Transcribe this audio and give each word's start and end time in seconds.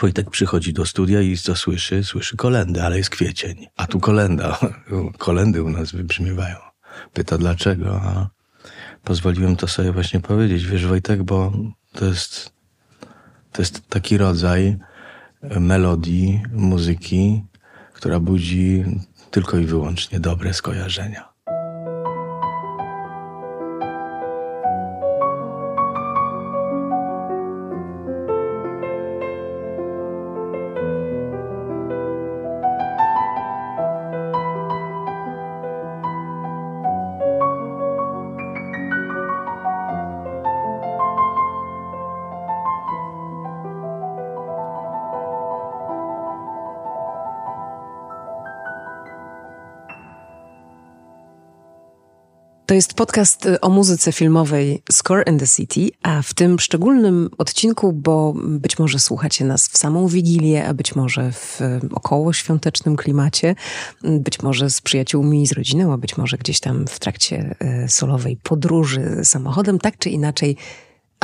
Wojtek 0.00 0.30
przychodzi 0.30 0.72
do 0.72 0.86
studia 0.86 1.20
i 1.20 1.36
co 1.36 1.56
słyszy? 1.56 2.04
Słyszy 2.04 2.36
kolendę, 2.36 2.84
ale 2.84 2.98
jest 2.98 3.10
kwiecień. 3.10 3.66
A 3.76 3.86
tu 3.86 4.00
kolenda. 4.00 4.58
Kolendy 5.18 5.62
u 5.62 5.70
nas 5.70 5.92
wybrzmiewają. 5.92 6.56
Pyta 7.12 7.38
dlaczego, 7.38 8.00
a 8.02 8.28
pozwoliłem 9.04 9.56
to 9.56 9.68
sobie 9.68 9.92
właśnie 9.92 10.20
powiedzieć. 10.20 10.66
Wiesz, 10.66 10.86
Wojtek, 10.86 11.22
bo 11.22 11.52
to 11.92 12.04
jest, 12.04 12.52
to 13.52 13.62
jest 13.62 13.88
taki 13.88 14.18
rodzaj 14.18 14.78
melodii, 15.60 16.42
muzyki, 16.52 17.44
która 17.92 18.20
budzi 18.20 18.84
tylko 19.30 19.58
i 19.58 19.64
wyłącznie 19.64 20.20
dobre 20.20 20.54
skojarzenia. 20.54 21.33
Podcast 52.94 53.46
y, 53.46 53.60
o 53.60 53.68
muzyce 53.68 54.12
filmowej 54.12 54.82
Score 54.92 55.24
in 55.26 55.38
the 55.38 55.46
City, 55.46 55.90
a 56.02 56.22
w 56.22 56.34
tym 56.34 56.58
szczególnym 56.58 57.30
odcinku, 57.38 57.92
bo 57.92 58.34
być 58.36 58.78
może 58.78 58.98
słuchacie 58.98 59.44
nas 59.44 59.68
w 59.68 59.78
samą 59.78 60.08
Wigilię, 60.08 60.66
a 60.66 60.74
być 60.74 60.94
może 60.94 61.32
w 61.32 61.60
y, 61.60 61.80
około 61.94 62.32
świątecznym 62.32 62.96
klimacie, 62.96 63.54
y, 64.04 64.20
być 64.20 64.42
może 64.42 64.70
z 64.70 64.80
przyjaciółmi, 64.80 65.46
z 65.46 65.52
rodziną, 65.52 65.92
a 65.92 65.96
być 65.96 66.16
może 66.16 66.38
gdzieś 66.38 66.60
tam 66.60 66.86
w 66.86 66.98
trakcie 66.98 67.54
solowej 67.88 68.36
podróży 68.36 69.20
samochodem, 69.24 69.78
tak 69.78 69.98
czy 69.98 70.10
inaczej 70.10 70.56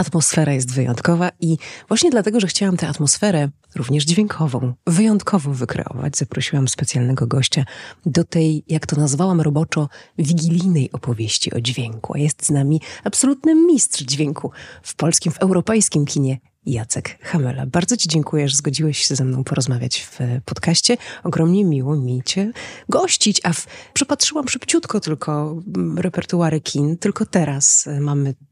atmosfera 0.00 0.52
jest 0.52 0.74
wyjątkowa 0.74 1.30
i 1.40 1.58
właśnie 1.88 2.10
dlatego, 2.10 2.40
że 2.40 2.46
chciałam 2.46 2.76
tę 2.76 2.88
atmosferę, 2.88 3.48
również 3.76 4.04
dźwiękową, 4.04 4.72
wyjątkowo 4.86 5.54
wykreować, 5.54 6.16
zaprosiłam 6.16 6.68
specjalnego 6.68 7.26
gościa 7.26 7.64
do 8.06 8.24
tej, 8.24 8.64
jak 8.68 8.86
to 8.86 8.96
nazwałam 8.96 9.40
roboczo, 9.40 9.88
wigilijnej 10.18 10.92
opowieści 10.92 11.54
o 11.54 11.60
dźwięku. 11.60 12.14
A 12.14 12.18
jest 12.18 12.46
z 12.46 12.50
nami 12.50 12.80
absolutny 13.04 13.54
mistrz 13.54 14.02
dźwięku 14.02 14.50
w 14.82 14.94
polskim, 14.94 15.32
w 15.32 15.38
europejskim 15.38 16.06
kinie, 16.06 16.38
Jacek 16.66 17.18
Hamela. 17.22 17.66
Bardzo 17.66 17.96
Ci 17.96 18.08
dziękuję, 18.08 18.48
że 18.48 18.56
zgodziłeś 18.56 18.98
się 18.98 19.16
ze 19.16 19.24
mną 19.24 19.44
porozmawiać 19.44 20.00
w 20.00 20.18
podcaście. 20.44 20.96
Ogromnie 21.24 21.64
miło 21.64 21.96
mi 21.96 22.22
Cię 22.24 22.52
gościć, 22.88 23.40
a 23.44 23.52
w, 23.52 23.66
przypatrzyłam 23.92 24.48
szybciutko 24.48 25.00
tylko 25.00 25.62
repertuary 25.96 26.60
kin. 26.60 26.96
Tylko 26.96 27.26
teraz 27.26 27.88
mamy 28.00 28.30
Y, 28.30 28.49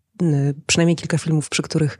przynajmniej 0.66 0.96
kilka 0.96 1.18
filmów, 1.18 1.48
przy 1.48 1.62
których 1.62 1.98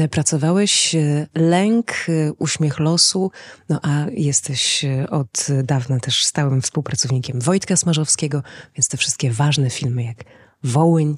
y, 0.00 0.08
pracowałeś. 0.08 0.94
Y, 0.94 1.26
Lęk, 1.34 1.92
Uśmiech 2.38 2.78
losu, 2.78 3.30
no 3.68 3.80
a 3.82 4.06
jesteś 4.10 4.84
od 5.10 5.46
dawna 5.64 6.00
też 6.00 6.24
stałym 6.24 6.62
współpracownikiem 6.62 7.40
Wojtka 7.40 7.76
Smarzowskiego, 7.76 8.42
więc 8.76 8.88
te 8.88 8.96
wszystkie 8.96 9.30
ważne 9.30 9.70
filmy 9.70 10.04
jak 10.04 10.24
Wołyń, 10.64 11.16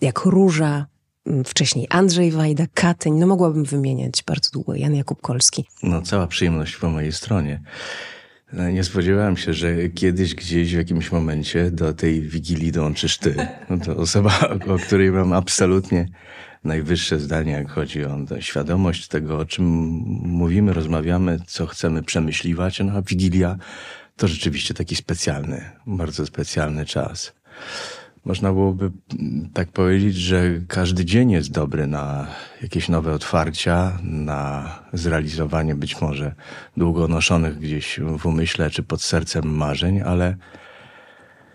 jak 0.00 0.24
Róża, 0.24 0.86
wcześniej 1.46 1.86
Andrzej 1.90 2.30
Wajda, 2.30 2.64
Katyń, 2.74 3.14
no 3.14 3.26
mogłabym 3.26 3.64
wymieniać 3.64 4.22
bardzo 4.26 4.50
długo, 4.50 4.74
Jan 4.74 4.94
Jakub 4.94 5.20
Kolski. 5.20 5.64
No 5.82 6.02
cała 6.02 6.26
przyjemność 6.26 6.76
po 6.76 6.90
mojej 6.90 7.12
stronie. 7.12 7.60
No, 8.56 8.70
nie 8.70 8.84
spodziewałem 8.84 9.36
się, 9.36 9.54
że 9.54 9.88
kiedyś 9.88 10.34
gdzieś 10.34 10.74
w 10.74 10.78
jakimś 10.78 11.12
momencie 11.12 11.70
do 11.70 11.92
tej 11.92 12.20
wigilii 12.22 12.72
dołączysz 12.72 13.18
ty. 13.18 13.34
No 13.70 13.78
to 13.78 13.96
osoba, 13.96 14.48
o 14.74 14.78
której 14.78 15.10
mam 15.10 15.32
absolutnie 15.32 16.08
najwyższe 16.64 17.20
zdanie, 17.20 17.52
jak 17.52 17.70
chodzi 17.70 18.04
o 18.04 18.18
świadomość 18.40 19.08
tego, 19.08 19.38
o 19.38 19.44
czym 19.44 19.66
mówimy, 20.22 20.72
rozmawiamy, 20.72 21.38
co 21.46 21.66
chcemy 21.66 22.02
przemyśliwać. 22.02 22.80
No 22.80 22.92
a 22.92 23.02
wigilia 23.02 23.56
to 24.16 24.28
rzeczywiście 24.28 24.74
taki 24.74 24.96
specjalny, 24.96 25.70
bardzo 25.86 26.26
specjalny 26.26 26.84
czas. 26.84 27.32
Można 28.24 28.52
byłoby 28.52 28.90
tak 29.54 29.68
powiedzieć, 29.72 30.16
że 30.16 30.60
każdy 30.68 31.04
dzień 31.04 31.30
jest 31.30 31.50
dobry 31.50 31.86
na 31.86 32.26
jakieś 32.62 32.88
nowe 32.88 33.12
otwarcia, 33.12 33.98
na 34.02 34.68
zrealizowanie 34.92 35.74
być 35.74 36.00
może 36.00 36.34
długo 36.76 37.08
noszonych 37.08 37.58
gdzieś 37.58 38.00
w 38.18 38.26
umyśle 38.26 38.70
czy 38.70 38.82
pod 38.82 39.02
sercem 39.02 39.56
marzeń, 39.56 40.00
ale 40.00 40.36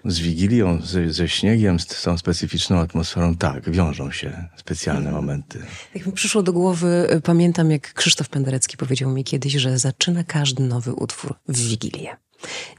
z 0.06 0.19
Wigilią, 0.19 0.81
ze, 0.81 1.13
ze 1.13 1.28
śniegiem, 1.28 1.79
z 1.79 2.02
tą 2.02 2.18
specyficzną 2.18 2.79
atmosferą, 2.79 3.35
tak, 3.35 3.69
wiążą 3.69 4.12
się 4.12 4.47
specjalne 4.56 5.09
mhm. 5.09 5.16
momenty. 5.16 5.59
Jak 5.96 6.06
mi 6.06 6.13
przyszło 6.13 6.44
do 6.44 6.53
głowy, 6.53 7.22
pamiętam 7.24 7.72
jak 7.72 7.94
Krzysztof 7.94 8.29
Penderecki 8.29 8.78
powiedział 8.78 9.12
mi 9.12 9.24
kiedyś, 9.24 9.53
że 9.53 9.78
zaczyna 9.78 10.24
każdy 10.24 10.63
nowy 10.63 10.94
utwór 10.94 11.35
w 11.47 11.58
Wigilię. 11.58 12.28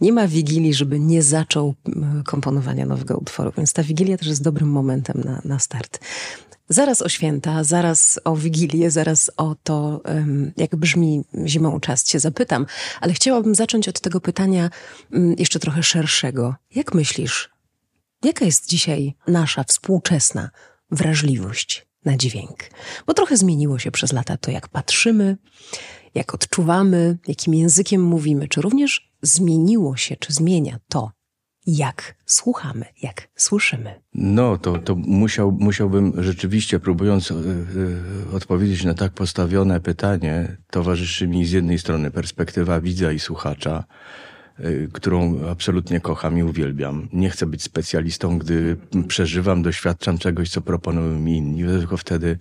Nie 0.01 0.13
ma 0.13 0.29
wigilii, 0.29 0.75
żeby 0.75 1.01
nie 1.01 1.23
zaczął 1.23 1.75
komponowania 2.25 2.87
nowego 2.87 3.19
utworu, 3.19 3.53
więc 3.57 3.73
ta 3.73 3.83
wigilia 3.83 4.19
też 4.19 4.29
jest 4.29 4.43
dobrym 4.43 4.69
momentem 4.69 5.21
na, 5.25 5.43
na 5.45 5.59
start. 5.59 5.99
Zaraz 6.69 7.03
o 7.03 7.09
święta, 7.09 7.65
zaraz 7.65 8.21
o 8.25 8.37
wigilię, 8.37 8.91
zaraz 8.91 9.31
o 9.37 9.57
to, 9.63 10.03
jak 10.57 10.77
brzmi 10.77 11.25
zimą 11.47 11.81
czas, 11.81 12.05
cię 12.05 12.21
zapytam, 12.21 12.67
ale 13.01 13.13
chciałabym 13.13 13.55
zacząć 13.55 13.89
od 13.89 14.01
tego 14.01 14.21
pytania 14.21 14.71
jeszcze 15.39 15.59
trochę 15.59 15.83
szerszego. 15.83 16.55
Jak 16.75 16.95
myślisz, 16.95 17.51
jaka 18.25 18.45
jest 18.45 18.69
dzisiaj 18.69 19.15
nasza 19.27 19.65
współczesna 19.65 20.51
wrażliwość 20.91 21.87
na 22.05 22.17
dźwięk? 22.17 22.59
Bo 23.07 23.15
trochę 23.15 23.37
zmieniło 23.37 23.79
się 23.79 23.91
przez 23.91 24.13
lata 24.13 24.37
to, 24.37 24.51
jak 24.51 24.69
patrzymy, 24.69 25.37
jak 26.15 26.35
odczuwamy, 26.35 27.19
jakim 27.29 27.55
językiem 27.55 28.03
mówimy, 28.03 28.49
czy 28.49 28.61
również 28.61 29.13
zmieniło 29.23 29.97
się, 29.97 30.17
czy 30.17 30.33
zmienia 30.33 30.79
to, 30.89 31.11
jak 31.67 32.15
słuchamy, 32.27 32.85
jak 33.03 33.29
słyszymy. 33.37 34.01
No, 34.15 34.59
to, 34.59 34.79
to 34.79 34.95
musiał, 34.95 35.53
musiałbym 35.53 36.13
rzeczywiście, 36.23 36.81
próbując 36.81 37.31
yy, 37.31 37.37
odpowiedzieć 38.33 38.85
na 38.85 38.95
tak 38.95 39.13
postawione 39.13 39.81
pytanie, 39.81 40.57
towarzyszy 40.71 41.29
mi 41.29 41.47
z 41.47 41.51
jednej 41.51 41.79
strony 41.79 42.11
perspektywa 42.11 42.81
widza 42.81 43.13
i 43.13 43.19
słuchacza, 43.19 43.85
którą 44.93 45.49
absolutnie 45.49 46.01
kocham 46.01 46.39
i 46.39 46.43
uwielbiam. 46.43 47.09
Nie 47.13 47.31
chcę 47.31 47.47
być 47.47 47.63
specjalistą, 47.63 48.39
gdy 48.39 48.77
przeżywam, 49.09 49.63
doświadczam 49.63 50.19
czegoś, 50.19 50.51
co 50.51 50.61
proponują 50.61 51.19
mi 51.19 51.37
inni, 51.37 51.65
tylko 51.65 51.97
wtedy 51.97 52.39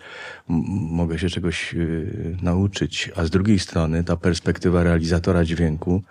mogę 0.48 1.20
się 1.20 1.30
czegoś 1.30 1.74
y, 1.74 2.38
nauczyć. 2.42 3.12
A 3.16 3.26
z 3.26 3.30
drugiej 3.30 3.60
strony 3.60 4.04
ta 4.04 4.18
perspektywa 4.18 4.84
realizatora 4.84 5.46
dźwięku, 5.46 6.04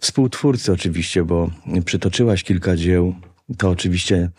współtwórcy 0.00 0.72
oczywiście, 0.72 1.24
bo 1.24 1.50
przytoczyłaś 1.84 2.44
kilka 2.44 2.76
dzieł, 2.76 3.14
to 3.58 3.70
oczywiście 3.70 4.30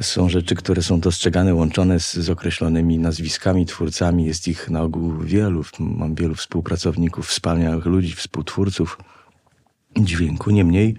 są 0.00 0.28
rzeczy, 0.28 0.54
które 0.54 0.82
są 0.82 1.00
dostrzegane, 1.00 1.54
łączone 1.54 2.00
z, 2.00 2.14
z, 2.14 2.30
określonymi 2.30 2.98
nazwiskami, 2.98 3.66
twórcami. 3.66 4.26
Jest 4.26 4.48
ich 4.48 4.70
na 4.70 4.82
ogół 4.82 5.18
wielu. 5.18 5.64
Mam 5.78 6.14
wielu 6.14 6.34
współpracowników, 6.34 7.26
wspaniałych 7.26 7.86
ludzi, 7.86 8.12
współtwórców 8.14 8.98
dźwięku. 9.96 10.50
Niemniej, 10.50 10.96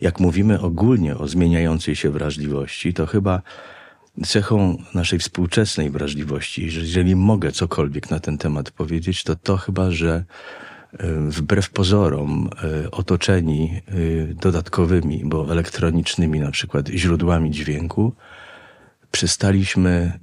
jak 0.00 0.20
mówimy 0.20 0.60
ogólnie 0.60 1.18
o 1.18 1.28
zmieniającej 1.28 1.96
się 1.96 2.10
wrażliwości, 2.10 2.94
to 2.94 3.06
chyba 3.06 3.42
cechą 4.24 4.78
naszej 4.94 5.18
współczesnej 5.18 5.90
wrażliwości, 5.90 6.64
jeżeli 6.64 7.16
mogę 7.16 7.52
cokolwiek 7.52 8.10
na 8.10 8.20
ten 8.20 8.38
temat 8.38 8.70
powiedzieć, 8.70 9.24
to 9.24 9.36
to 9.36 9.56
chyba, 9.56 9.90
że 9.90 10.24
e, 10.92 11.06
wbrew 11.28 11.70
pozorom 11.70 12.50
e, 12.84 12.90
otoczeni 12.90 13.82
e, 13.88 14.34
dodatkowymi, 14.34 15.22
bo 15.24 15.52
elektronicznymi 15.52 16.40
na 16.40 16.50
przykład 16.50 16.88
źródłami 16.88 17.50
dźwięku, 17.50 18.12
przestaliśmy 19.10 20.18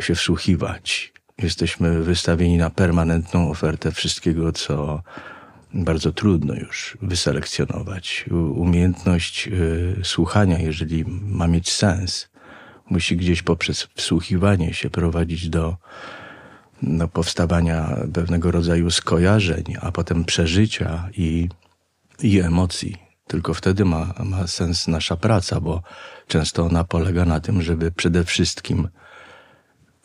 się 0.00 0.14
wsłuchiwać. 0.14 1.12
Jesteśmy 1.38 2.02
wystawieni 2.02 2.56
na 2.56 2.70
permanentną 2.70 3.50
ofertę 3.50 3.92
wszystkiego, 3.92 4.52
co 4.52 5.02
bardzo 5.74 6.12
trudno 6.12 6.54
już 6.54 6.98
wyselekcjonować. 7.02 8.24
Umiejętność 8.54 9.48
y, 9.48 10.00
słuchania, 10.04 10.58
jeżeli 10.58 11.04
ma 11.22 11.46
mieć 11.46 11.72
sens, 11.72 12.28
musi 12.90 13.16
gdzieś 13.16 13.42
poprzez 13.42 13.88
wsłuchiwanie 13.94 14.74
się 14.74 14.90
prowadzić 14.90 15.48
do, 15.48 15.76
do 16.82 17.08
powstawania 17.08 17.96
pewnego 18.14 18.50
rodzaju 18.50 18.90
skojarzeń, 18.90 19.64
a 19.80 19.92
potem 19.92 20.24
przeżycia 20.24 21.08
i, 21.16 21.48
i 22.22 22.40
emocji. 22.40 22.96
Tylko 23.26 23.54
wtedy 23.54 23.84
ma, 23.84 24.14
ma 24.24 24.46
sens 24.46 24.88
nasza 24.88 25.16
praca, 25.16 25.60
bo 25.60 25.82
często 26.26 26.64
ona 26.64 26.84
polega 26.84 27.24
na 27.24 27.40
tym, 27.40 27.62
żeby 27.62 27.92
przede 27.92 28.24
wszystkim 28.24 28.88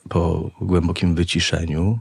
po 0.10 0.52
głębokim 0.62 1.16
wyciszeniu 1.16 2.00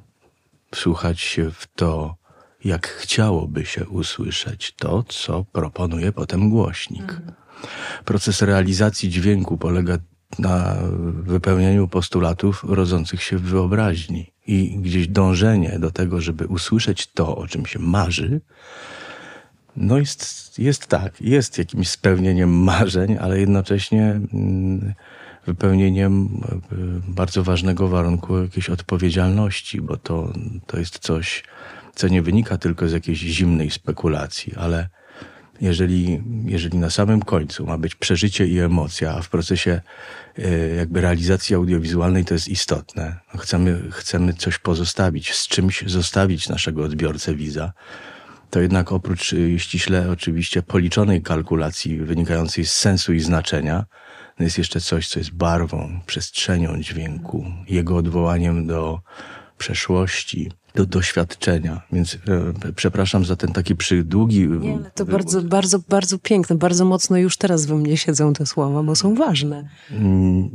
wsłuchać 0.70 1.20
się 1.20 1.50
w 1.50 1.66
to, 1.74 2.16
jak 2.64 2.88
chciałoby 2.88 3.66
się 3.66 3.88
usłyszeć 3.88 4.74
to, 4.76 5.02
co 5.02 5.44
proponuje 5.44 6.12
potem 6.12 6.50
głośnik. 6.50 7.20
Proces 8.04 8.42
realizacji 8.42 9.08
dźwięku 9.08 9.58
polega 9.58 9.98
na 10.38 10.76
wypełnieniu 11.12 11.88
postulatów 11.88 12.64
rodzących 12.68 13.22
się 13.22 13.38
w 13.38 13.42
wyobraźni 13.42 14.32
i 14.46 14.78
gdzieś 14.78 15.08
dążenie 15.08 15.78
do 15.78 15.90
tego, 15.90 16.20
żeby 16.20 16.46
usłyszeć 16.46 17.06
to, 17.06 17.36
o 17.36 17.46
czym 17.46 17.66
się 17.66 17.78
marzy, 17.78 18.40
no 19.76 19.98
jest, 19.98 20.58
jest 20.58 20.86
tak, 20.86 21.20
jest 21.20 21.58
jakimś 21.58 21.88
spełnieniem 21.88 22.50
marzeń, 22.50 23.16
ale 23.20 23.40
jednocześnie 23.40 24.02
mm, 24.02 24.94
wypełnieniem 25.46 26.28
e, 26.52 26.56
bardzo 27.08 27.42
ważnego 27.44 27.88
warunku 27.88 28.38
jakiejś 28.38 28.70
odpowiedzialności, 28.70 29.80
bo 29.80 29.96
to, 29.96 30.32
to 30.66 30.78
jest 30.78 30.98
coś, 30.98 31.44
co 31.94 32.08
nie 32.08 32.22
wynika 32.22 32.58
tylko 32.58 32.88
z 32.88 32.92
jakiejś 32.92 33.19
zimnej 33.19 33.70
spekulacji, 33.70 34.54
ale 34.56 34.88
jeżeli, 35.60 36.22
jeżeli 36.44 36.78
na 36.78 36.90
samym 36.90 37.22
końcu 37.22 37.66
ma 37.66 37.78
być 37.78 37.94
przeżycie 37.94 38.46
i 38.46 38.58
emocja, 38.58 39.14
a 39.14 39.22
w 39.22 39.28
procesie 39.28 39.81
e, 40.38 40.58
jakby 40.75 41.00
realizacji 41.00 41.56
audiowizualnej 41.56 42.25
to 42.25 42.34
jest 42.34 42.48
istotne. 42.48 43.16
Chcemy, 43.38 43.82
chcemy 43.90 44.32
coś 44.32 44.58
pozostawić, 44.58 45.34
z 45.34 45.48
czymś 45.48 45.84
zostawić 45.87 46.48
naszego 46.48 46.84
odbiorcę 46.84 47.34
widza, 47.34 47.72
to 48.50 48.60
jednak 48.60 48.93
oprócz 48.93 49.32
e, 49.32 49.58
ściśle 49.58 50.10
oczywiście 50.10 50.62
policzonej 50.62 51.22
kalkulacji 51.22 51.98
wynikającej 51.98 52.64
z 52.64 52.72
sensu 52.72 53.12
i 53.12 53.20
znaczenia, 53.20 53.84
jest 54.40 54.58
jeszcze 54.58 54.81
coś, 54.81 55.08
co 55.08 55.19
jest 55.19 55.31
barwą, 55.31 56.00
przestrzenią 56.06 56.81
dźwięku, 56.81 57.46
jego 57.69 57.96
odwołaniem 57.96 58.66
do 58.66 59.00
przeszłości, 59.60 60.50
do 60.74 60.86
doświadczenia. 60.86 61.82
Więc 61.92 62.14
e, 62.14 62.72
przepraszam 62.72 63.24
za 63.24 63.36
ten 63.36 63.52
taki 63.52 63.76
przydługi. 63.76 64.48
Nie, 64.48 64.74
ale 64.74 64.90
to 64.90 65.04
bardzo, 65.04 65.42
bardzo, 65.42 65.78
bardzo 65.88 66.18
piękne. 66.18 66.56
Bardzo 66.56 66.84
mocno 66.84 67.16
już 67.16 67.36
teraz 67.36 67.66
we 67.66 67.74
mnie 67.74 67.96
siedzą 67.96 68.32
te 68.32 68.46
słowa, 68.46 68.82
bo 68.82 68.96
są 68.96 69.14
ważne. 69.14 69.68
Mm, 69.90 70.50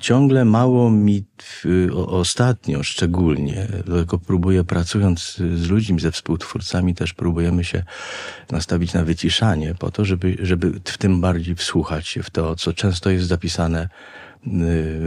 ciągle 0.00 0.44
mało 0.44 0.90
mi 0.90 1.24
o, 1.92 2.06
ostatnio 2.06 2.82
szczególnie, 2.82 3.66
tylko 3.86 4.18
próbuję 4.18 4.64
pracując 4.64 5.36
z 5.36 5.68
ludźmi, 5.68 6.00
ze 6.00 6.12
współtwórcami 6.12 6.94
też 6.94 7.14
próbujemy 7.14 7.64
się 7.64 7.82
nastawić 8.50 8.92
na 8.92 9.04
wyciszanie 9.04 9.74
po 9.74 9.90
to, 9.90 10.04
żeby, 10.04 10.36
żeby 10.40 10.80
w 10.84 10.98
tym 10.98 11.20
bardziej 11.20 11.54
wsłuchać 11.54 12.08
się 12.08 12.22
w 12.22 12.30
to, 12.30 12.56
co 12.56 12.72
często 12.72 13.10
jest 13.10 13.26
zapisane 13.26 13.88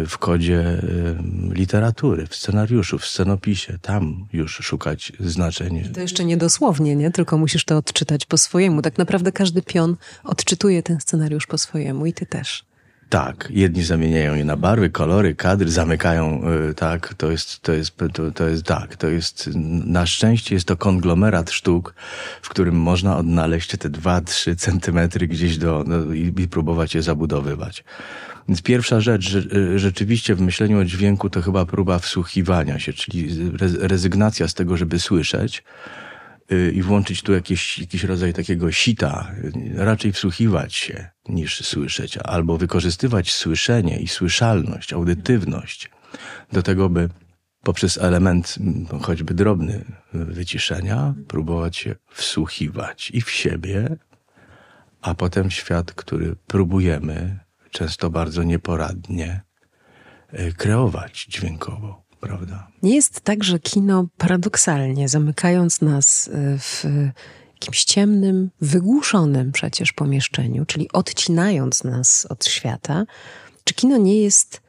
w 0.07 0.17
kodzie 0.17 0.59
y, 0.59 1.15
literatury, 1.53 2.27
w 2.27 2.35
scenariuszu, 2.35 2.99
w 2.99 3.05
scenopisie. 3.05 3.77
Tam 3.81 4.27
już 4.33 4.55
szukać 4.55 5.13
znaczeń. 5.19 5.89
To 5.93 6.01
jeszcze 6.01 6.25
nie 6.25 6.37
dosłownie, 6.37 6.95
nie? 6.95 7.11
Tylko 7.11 7.37
musisz 7.37 7.65
to 7.65 7.77
odczytać 7.77 8.25
po 8.25 8.37
swojemu. 8.37 8.81
Tak 8.81 8.97
naprawdę 8.97 9.31
każdy 9.31 9.61
pion 9.61 9.95
odczytuje 10.23 10.83
ten 10.83 10.99
scenariusz 10.99 11.47
po 11.47 11.57
swojemu 11.57 12.05
i 12.05 12.13
ty 12.13 12.25
też. 12.25 12.65
Tak, 13.11 13.47
jedni 13.49 13.83
zamieniają 13.83 14.35
je 14.35 14.45
na 14.45 14.57
barwy, 14.57 14.89
kolory, 14.89 15.35
kadry, 15.35 15.71
zamykają, 15.71 16.41
y, 16.69 16.73
tak, 16.73 17.13
to 17.13 17.31
jest, 17.31 17.59
to 17.59 17.73
jest, 17.73 17.97
to, 18.13 18.31
to 18.31 18.47
jest 18.47 18.63
tak, 18.63 18.95
to 18.95 19.07
jest, 19.07 19.49
na 19.85 20.05
szczęście 20.05 20.55
jest 20.55 20.67
to 20.67 20.77
konglomerat 20.77 21.51
sztuk, 21.51 21.93
w 22.41 22.49
którym 22.49 22.75
można 22.75 23.17
odnaleźć 23.17 23.77
te 23.77 23.89
dwa, 23.89 24.21
trzy 24.21 24.55
centymetry 24.55 25.27
gdzieś 25.27 25.57
do, 25.57 25.83
do 25.83 26.13
i, 26.13 26.33
i, 26.37 26.47
próbować 26.47 26.95
je 26.95 27.01
zabudowywać. 27.01 27.83
Więc 28.47 28.61
pierwsza 28.61 29.01
rzecz, 29.01 29.33
y, 29.33 29.79
rzeczywiście 29.79 30.35
w 30.35 30.41
myśleniu 30.41 30.79
o 30.79 30.85
dźwięku 30.85 31.29
to 31.29 31.41
chyba 31.41 31.65
próba 31.65 31.99
wsłuchiwania 31.99 32.79
się, 32.79 32.93
czyli 32.93 33.51
rezygnacja 33.79 34.47
z 34.47 34.53
tego, 34.53 34.77
żeby 34.77 34.99
słyszeć, 34.99 35.63
Y, 36.51 36.71
i 36.71 36.81
włączyć 36.81 37.21
tu 37.21 37.33
jakiś, 37.33 37.79
jakiś 37.79 38.03
rodzaj 38.03 38.33
takiego 38.33 38.71
sita, 38.71 39.31
raczej 39.75 40.11
wsłuchiwać 40.11 40.75
się 40.75 41.09
niż 41.29 41.65
słyszeć, 41.65 42.17
albo 42.17 42.57
wykorzystywać 42.57 43.31
słyszenie 43.31 43.99
i 43.99 44.07
słyszalność, 44.07 44.93
audytywność 44.93 45.89
do 46.51 46.63
tego, 46.63 46.89
by 46.89 47.09
poprzez 47.63 47.97
element 47.97 48.55
choćby 49.01 49.33
drobny 49.33 49.85
wyciszenia 50.13 51.13
próbować 51.27 51.77
się 51.77 51.95
wsłuchiwać 52.11 53.11
i 53.13 53.21
w 53.21 53.31
siebie, 53.31 53.95
a 55.01 55.13
potem 55.13 55.51
świat, 55.51 55.93
który 55.93 56.35
próbujemy 56.47 57.39
często 57.71 58.09
bardzo 58.09 58.43
nieporadnie 58.43 59.41
y, 60.33 60.53
kreować 60.57 61.25
dźwiękowo 61.29 62.01
prawda? 62.21 62.67
Nie 62.83 62.95
jest 62.95 63.21
tak, 63.21 63.43
że 63.43 63.59
kino 63.59 64.07
paradoksalnie, 64.17 65.09
zamykając 65.09 65.81
nas 65.81 66.29
e, 66.33 66.57
w 66.59 66.85
jakimś 67.53 67.83
ciemnym, 67.83 68.49
wygłuszonym 68.61 69.51
przecież 69.51 69.93
pomieszczeniu, 69.93 70.65
czyli 70.65 70.91
odcinając 70.93 71.83
nas 71.83 72.27
od 72.29 72.45
świata, 72.45 73.05
czy 73.63 73.73
kino 73.73 73.97
nie 73.97 74.21
jest 74.21 74.61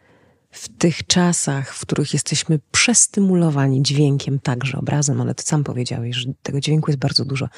w 0.51 0.69
tych 0.69 1.07
czasach, 1.07 1.75
w 1.75 1.81
których 1.81 2.13
jesteśmy 2.13 2.61
przestymulowani 2.71 3.83
dźwiękiem, 3.83 4.41
także 4.41 4.79
obrazem, 4.79 5.21
ale 5.21 5.35
ty 5.35 5.43
sam 5.43 5.65
powiedziałeś, 5.65 6.17
że 6.17 6.33
tego 6.43 6.61
dźwięku 6.61 6.91
jest 6.91 7.01
bardzo 7.01 7.25
dużo. 7.25 7.49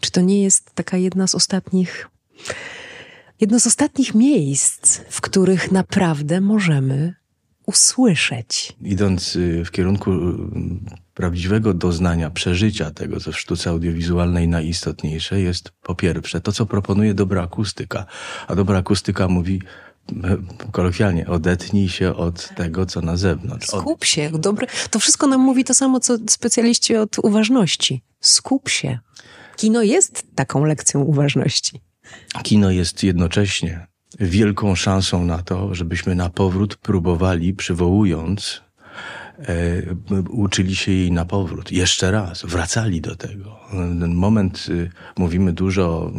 Czy 0.00 0.10
to 0.10 0.20
nie 0.20 0.42
jest 0.42 0.74
taka 0.74 0.96
jedna 0.96 1.26
z 1.26 1.34
ostatnich, 1.34 2.08
jedno 3.40 3.60
z 3.60 3.66
ostatnich 3.66 4.14
miejsc, 4.14 5.00
w 5.08 5.20
których 5.20 5.72
naprawdę 5.72 6.40
możemy 6.40 7.14
usłyszeć. 7.66 8.76
Idąc 8.82 9.36
y, 9.36 9.64
w 9.64 9.70
kierunku 9.70 10.12
y, 10.12 10.34
prawdziwego 11.14 11.74
doznania, 11.74 12.30
przeżycia 12.30 12.90
tego, 12.90 13.20
co 13.20 13.32
w 13.32 13.38
sztuce 13.38 13.70
audiowizualnej 13.70 14.48
najistotniejsze, 14.48 15.40
jest 15.40 15.70
po 15.82 15.94
pierwsze 15.94 16.40
to, 16.40 16.52
co 16.52 16.66
proponuje 16.66 17.14
dobra 17.14 17.42
akustyka. 17.42 18.06
A 18.48 18.54
dobra 18.54 18.78
akustyka 18.78 19.28
mówi 19.28 19.62
e, 20.24 20.36
kolokwialnie, 20.72 21.26
odetnij 21.26 21.88
się 21.88 22.14
od 22.14 22.54
tego, 22.54 22.86
co 22.86 23.00
na 23.00 23.16
zewnątrz. 23.16 23.66
Skup 23.66 24.04
się. 24.04 24.30
Dobre, 24.38 24.66
to 24.90 24.98
wszystko 24.98 25.26
nam 25.26 25.40
mówi 25.40 25.64
to 25.64 25.74
samo, 25.74 26.00
co 26.00 26.16
specjaliści 26.30 26.96
od 26.96 27.18
uważności. 27.18 28.02
Skup 28.20 28.68
się. 28.68 28.98
Kino 29.56 29.82
jest 29.82 30.26
taką 30.34 30.64
lekcją 30.64 31.00
uważności. 31.00 31.80
Kino 32.42 32.70
jest 32.70 33.02
jednocześnie 33.02 33.86
wielką 34.20 34.74
szansą 34.74 35.24
na 35.24 35.42
to, 35.42 35.74
żebyśmy 35.74 36.14
na 36.14 36.30
powrót 36.30 36.76
próbowali, 36.76 37.54
przywołując, 37.54 38.62
e, 39.38 40.24
uczyli 40.30 40.76
się 40.76 40.92
jej 40.92 41.12
na 41.12 41.24
powrót. 41.24 41.72
Jeszcze 41.72 42.10
raz, 42.10 42.42
wracali 42.44 43.00
do 43.00 43.16
tego. 43.16 43.60
Ten 43.70 44.14
moment, 44.14 44.66
y, 44.68 44.90
mówimy 45.18 45.52
dużo 45.52 45.88
o 45.88 46.12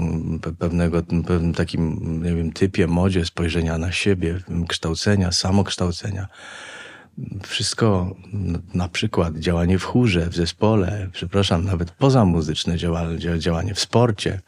pewnego, 0.60 1.04
pewnym 1.04 1.54
takim, 1.54 2.00
nie 2.24 2.36
wiem, 2.36 2.52
typie, 2.52 2.88
modzie 2.88 3.26
spojrzenia 3.26 3.78
na 3.78 3.92
siebie, 3.92 4.40
kształcenia, 4.68 5.32
samokształcenia. 5.32 6.28
Wszystko, 7.48 8.16
na 8.74 8.90
przykład 8.90 9.38
działanie 9.38 9.80
w 9.80 9.84
chórze, 9.84 10.30
w 10.30 10.36
zespole, 10.36 11.10
przepraszam, 11.14 11.66
nawet 11.66 11.92
pozamuzyczne 11.92 12.78
działanie, 12.78 13.20
działanie 13.40 13.74
w 13.74 13.80
sporcie, 13.80 14.42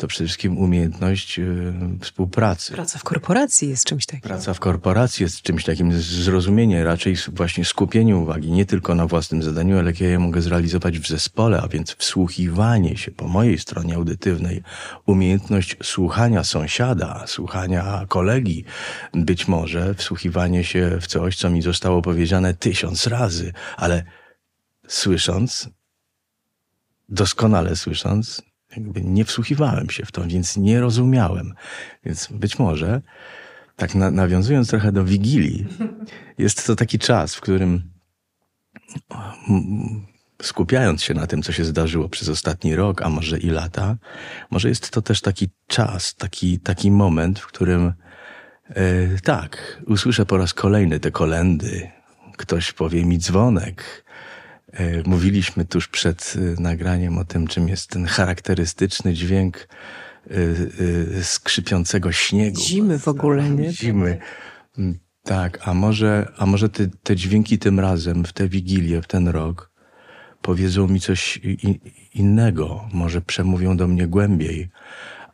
to 0.00 0.06
przede 0.06 0.26
wszystkim 0.26 0.58
umiejętność 0.58 1.38
y, 1.38 1.72
współpracy. 2.00 2.72
Praca 2.72 2.98
w 2.98 3.02
korporacji 3.02 3.68
jest 3.68 3.84
czymś 3.84 4.06
takim. 4.06 4.20
Praca 4.20 4.54
w 4.54 4.60
korporacji 4.60 5.22
jest 5.22 5.42
czymś 5.42 5.64
takim, 5.64 5.92
zrozumienie, 6.00 6.84
raczej 6.84 7.16
właśnie 7.28 7.64
skupienie 7.64 8.16
uwagi 8.16 8.52
nie 8.52 8.66
tylko 8.66 8.94
na 8.94 9.06
własnym 9.06 9.42
zadaniu, 9.42 9.78
ale 9.78 9.90
jak 9.90 10.00
ja 10.00 10.18
mogę 10.18 10.42
zrealizować 10.42 10.98
w 10.98 11.08
zespole, 11.08 11.60
a 11.62 11.68
więc 11.68 11.94
wsłuchiwanie 11.94 12.96
się 12.96 13.10
po 13.10 13.28
mojej 13.28 13.58
stronie 13.58 13.94
audytywnej, 13.94 14.62
umiejętność 15.06 15.76
słuchania 15.82 16.44
sąsiada, 16.44 17.24
słuchania 17.26 18.04
kolegi, 18.08 18.64
być 19.14 19.48
może 19.48 19.94
wsłuchiwanie 19.94 20.64
się 20.64 20.98
w 21.00 21.06
coś, 21.06 21.36
co 21.36 21.50
mi 21.50 21.62
zostało 21.62 22.02
powiedziane 22.02 22.54
tysiąc 22.54 23.06
razy, 23.06 23.52
ale 23.76 24.04
słysząc, 24.88 25.68
doskonale 27.08 27.76
słysząc, 27.76 28.49
jakby 28.76 29.00
nie 29.02 29.24
wsłuchiwałem 29.24 29.90
się 29.90 30.04
w 30.04 30.12
to, 30.12 30.24
więc 30.26 30.56
nie 30.56 30.80
rozumiałem. 30.80 31.54
Więc 32.04 32.28
być 32.32 32.58
może, 32.58 33.02
tak 33.76 33.94
na, 33.94 34.10
nawiązując 34.10 34.68
trochę 34.68 34.92
do 34.92 35.04
Wigilii, 35.04 35.66
jest 36.38 36.66
to 36.66 36.76
taki 36.76 36.98
czas, 36.98 37.34
w 37.34 37.40
którym 37.40 37.90
skupiając 40.42 41.02
się 41.02 41.14
na 41.14 41.26
tym, 41.26 41.42
co 41.42 41.52
się 41.52 41.64
zdarzyło 41.64 42.08
przez 42.08 42.28
ostatni 42.28 42.76
rok, 42.76 43.02
a 43.02 43.08
może 43.08 43.38
i 43.38 43.50
lata, 43.50 43.96
może 44.50 44.68
jest 44.68 44.90
to 44.90 45.02
też 45.02 45.20
taki 45.20 45.48
czas, 45.66 46.14
taki, 46.14 46.58
taki 46.60 46.90
moment, 46.90 47.38
w 47.38 47.46
którym 47.46 47.92
e, 48.68 49.20
tak, 49.22 49.82
usłyszę 49.86 50.26
po 50.26 50.36
raz 50.36 50.54
kolejny 50.54 51.00
te 51.00 51.10
kolendy, 51.10 51.90
ktoś 52.36 52.72
powie 52.72 53.04
mi 53.04 53.18
dzwonek, 53.18 54.04
mówiliśmy 55.06 55.64
tuż 55.64 55.88
przed 55.88 56.34
e, 56.36 56.60
nagraniem 56.62 57.18
o 57.18 57.24
tym, 57.24 57.46
czym 57.46 57.68
jest 57.68 57.90
ten 57.90 58.06
charakterystyczny 58.06 59.14
dźwięk 59.14 59.68
e, 61.18 61.22
skrzypiącego 61.22 62.12
śniegu. 62.12 62.60
Zimy 62.60 62.98
w 62.98 63.08
ogóle, 63.08 63.50
nie? 63.50 63.72
Zimy. 63.72 64.18
Mm, 64.78 64.98
tak, 65.22 65.68
a 65.68 65.74
może, 65.74 66.32
a 66.36 66.46
może 66.46 66.68
te, 66.68 66.86
te 67.02 67.16
dźwięki 67.16 67.58
tym 67.58 67.80
razem, 67.80 68.24
w 68.24 68.32
tę 68.32 68.48
wigilię, 68.48 69.02
w 69.02 69.06
ten 69.06 69.28
rok, 69.28 69.70
powiedzą 70.42 70.88
mi 70.88 71.00
coś 71.00 71.40
innego, 72.14 72.88
może 72.92 73.20
przemówią 73.20 73.76
do 73.76 73.88
mnie 73.88 74.06
głębiej, 74.06 74.68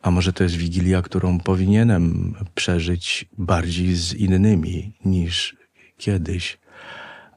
a 0.01 0.11
może 0.11 0.33
to 0.33 0.43
jest 0.43 0.55
wigilia, 0.55 1.01
którą 1.01 1.39
powinienem 1.39 2.33
przeżyć 2.55 3.29
bardziej 3.37 3.95
z 3.95 4.13
innymi 4.13 4.93
niż 5.05 5.55
kiedyś, 5.97 6.57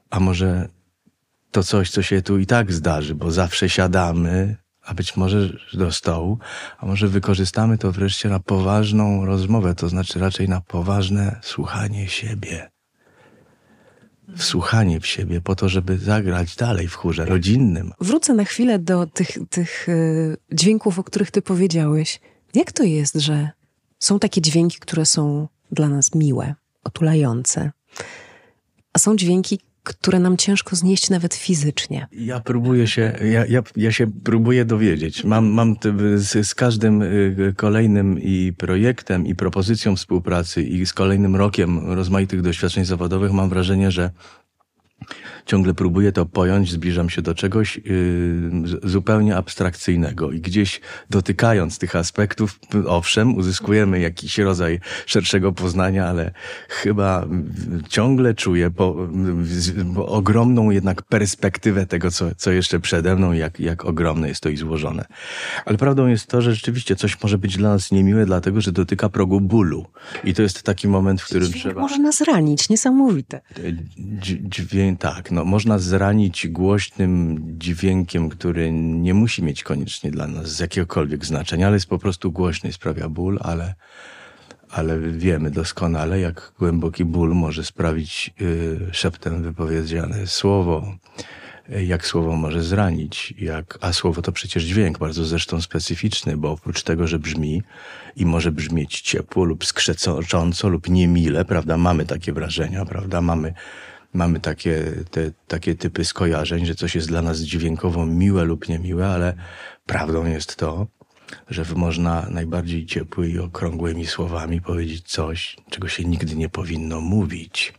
a 0.09 0.19
może 0.19 0.69
to 1.51 1.63
coś, 1.63 1.89
co 1.89 2.01
się 2.01 2.21
tu 2.21 2.39
i 2.39 2.45
tak 2.45 2.71
zdarzy, 2.71 3.15
bo 3.15 3.31
zawsze 3.31 3.69
siadamy, 3.69 4.55
a 4.85 4.93
być 4.93 5.17
może 5.17 5.49
do 5.73 5.91
stołu, 5.91 6.37
a 6.77 6.85
może 6.85 7.07
wykorzystamy 7.07 7.77
to 7.77 7.91
wreszcie 7.91 8.29
na 8.29 8.39
poważną 8.39 9.25
rozmowę, 9.25 9.75
to 9.75 9.89
znaczy 9.89 10.19
raczej 10.19 10.49
na 10.49 10.61
poważne 10.61 11.39
słuchanie 11.43 12.09
siebie. 12.09 12.71
Wsłuchanie 14.37 14.99
w 14.99 15.07
siebie 15.07 15.41
po 15.41 15.55
to, 15.55 15.69
żeby 15.69 15.97
zagrać 15.97 16.55
dalej 16.55 16.87
w 16.87 16.95
chórze 16.95 17.25
rodzinnym. 17.25 17.91
Wrócę 17.99 18.33
na 18.33 18.43
chwilę 18.43 18.79
do 18.79 19.07
tych, 19.07 19.37
tych 19.49 19.89
y, 19.89 20.37
dźwięków, 20.51 20.99
o 20.99 21.03
których 21.03 21.31
ty 21.31 21.41
powiedziałeś. 21.41 22.19
Jak 22.53 22.71
to 22.71 22.83
jest, 22.83 23.15
że 23.15 23.49
są 23.99 24.19
takie 24.19 24.41
dźwięki, 24.41 24.79
które 24.79 25.05
są 25.05 25.47
dla 25.71 25.89
nas 25.89 26.15
miłe, 26.15 26.55
otulające, 26.83 27.71
a 28.93 28.99
są 28.99 29.15
dźwięki, 29.15 29.59
które 29.83 30.19
nam 30.19 30.37
ciężko 30.37 30.75
znieść 30.75 31.09
nawet 31.09 31.33
fizycznie. 31.33 32.07
Ja 32.11 32.39
próbuję 32.39 32.87
się, 32.87 33.17
ja, 33.21 33.45
ja, 33.45 33.61
ja 33.75 33.91
się 33.91 34.07
próbuję 34.23 34.65
dowiedzieć. 34.65 35.23
Mam, 35.23 35.45
mam 35.45 35.75
z, 36.15 36.47
z 36.47 36.55
każdym 36.55 37.01
y, 37.01 37.53
kolejnym 37.57 38.19
i 38.19 38.53
projektem, 38.57 39.27
i 39.27 39.35
propozycją 39.35 39.95
współpracy, 39.95 40.63
i 40.63 40.85
z 40.85 40.93
kolejnym 40.93 41.35
rokiem 41.35 41.93
rozmaitych 41.93 42.41
doświadczeń 42.41 42.85
zawodowych 42.85 43.31
mam 43.31 43.49
wrażenie, 43.49 43.91
że 43.91 44.11
ciągle 45.45 45.73
próbuję 45.73 46.11
to 46.11 46.25
pojąć, 46.25 46.71
zbliżam 46.71 47.09
się 47.09 47.21
do 47.21 47.35
czegoś 47.35 47.77
yy, 47.77 48.79
zupełnie 48.83 49.37
abstrakcyjnego 49.37 50.31
i 50.31 50.41
gdzieś 50.41 50.81
dotykając 51.09 51.79
tych 51.79 51.95
aspektów, 51.95 52.59
owszem, 52.87 53.35
uzyskujemy 53.35 53.99
jakiś 53.99 54.37
rodzaj 54.37 54.79
szerszego 55.05 55.51
poznania, 55.51 56.07
ale 56.07 56.31
chyba 56.69 57.25
ciągle 57.89 58.33
czuję 58.33 58.71
po, 58.71 59.07
po 59.95 60.07
ogromną 60.07 60.69
jednak 60.69 61.01
perspektywę 61.01 61.85
tego, 61.85 62.11
co, 62.11 62.35
co 62.35 62.51
jeszcze 62.51 62.79
przede 62.79 63.15
mną, 63.15 63.31
jak, 63.31 63.59
jak 63.59 63.85
ogromne 63.85 64.27
jest 64.27 64.41
to 64.41 64.49
i 64.49 64.57
złożone. 64.57 65.05
Ale 65.65 65.77
prawdą 65.77 66.07
jest 66.07 66.27
to, 66.27 66.41
że 66.41 66.55
rzeczywiście 66.55 66.95
coś 66.95 67.23
może 67.23 67.37
być 67.37 67.57
dla 67.57 67.69
nas 67.69 67.91
niemiłe, 67.91 68.25
dlatego, 68.25 68.61
że 68.61 68.71
dotyka 68.71 69.09
progu 69.09 69.41
bólu. 69.41 69.85
I 70.23 70.33
to 70.33 70.41
jest 70.41 70.63
taki 70.63 70.87
moment, 70.87 71.21
w 71.21 71.25
którym 71.25 71.47
Dźwięk 71.47 71.63
trzeba... 71.63 71.81
może 71.81 71.97
nas 71.97 72.21
ranić, 72.21 72.69
niesamowite. 72.69 73.41
Dźwięk, 74.41 74.90
tak, 74.97 75.31
no, 75.31 75.45
można 75.45 75.79
zranić 75.79 76.47
głośnym 76.47 77.37
dźwiękiem, 77.59 78.29
który 78.29 78.71
nie 78.71 79.13
musi 79.13 79.43
mieć 79.43 79.63
koniecznie 79.63 80.11
dla 80.11 80.27
nas 80.27 80.59
jakiegokolwiek 80.59 81.25
znaczenia, 81.25 81.67
ale 81.67 81.75
jest 81.75 81.89
po 81.89 81.99
prostu 81.99 82.31
głośny 82.31 82.69
i 82.69 82.73
sprawia 82.73 83.09
ból, 83.09 83.39
ale, 83.41 83.75
ale 84.69 84.99
wiemy 84.99 85.51
doskonale, 85.51 86.19
jak 86.19 86.53
głęboki 86.59 87.05
ból 87.05 87.35
może 87.35 87.63
sprawić 87.63 88.33
y, 88.41 88.79
szeptem 88.91 89.43
wypowiedziane 89.43 90.27
słowo, 90.27 90.97
jak 91.69 92.05
słowo 92.05 92.35
może 92.35 92.63
zranić, 92.63 93.33
jak, 93.37 93.77
a 93.81 93.93
słowo 93.93 94.21
to 94.21 94.31
przecież 94.31 94.63
dźwięk, 94.63 94.97
bardzo 94.97 95.25
zresztą 95.25 95.61
specyficzny, 95.61 96.37
bo 96.37 96.51
oprócz 96.51 96.83
tego, 96.83 97.07
że 97.07 97.19
brzmi 97.19 97.61
i 98.15 98.25
może 98.25 98.51
brzmieć 98.51 99.01
ciepło 99.01 99.43
lub 99.43 99.65
skrzecząco 99.65 100.69
lub 100.69 100.89
niemile, 100.89 101.45
prawda, 101.45 101.77
mamy 101.77 102.05
takie 102.05 102.33
wrażenia, 102.33 102.85
prawda, 102.85 103.21
mamy 103.21 103.53
mamy 104.13 104.39
takie, 104.39 104.83
te, 105.11 105.31
takie 105.47 105.75
typy 105.75 106.05
skojarzeń, 106.05 106.65
że 106.65 106.75
coś 106.75 106.95
jest 106.95 107.07
dla 107.07 107.21
nas 107.21 107.39
dźwiękowo 107.39 108.05
miłe 108.05 108.43
lub 108.43 108.69
niemiłe, 108.69 109.07
ale 109.07 109.33
prawdą 109.85 110.25
jest 110.25 110.55
to, 110.55 110.87
że 111.49 111.65
można 111.75 112.27
najbardziej 112.29 112.85
ciepły 112.85 113.29
i 113.29 113.39
okrągłymi 113.39 114.05
słowami 114.05 114.61
powiedzieć 114.61 115.07
coś, 115.07 115.57
czego 115.69 115.87
się 115.87 116.03
nigdy 116.03 116.35
nie 116.35 116.49
powinno 116.49 117.01
mówić. 117.01 117.73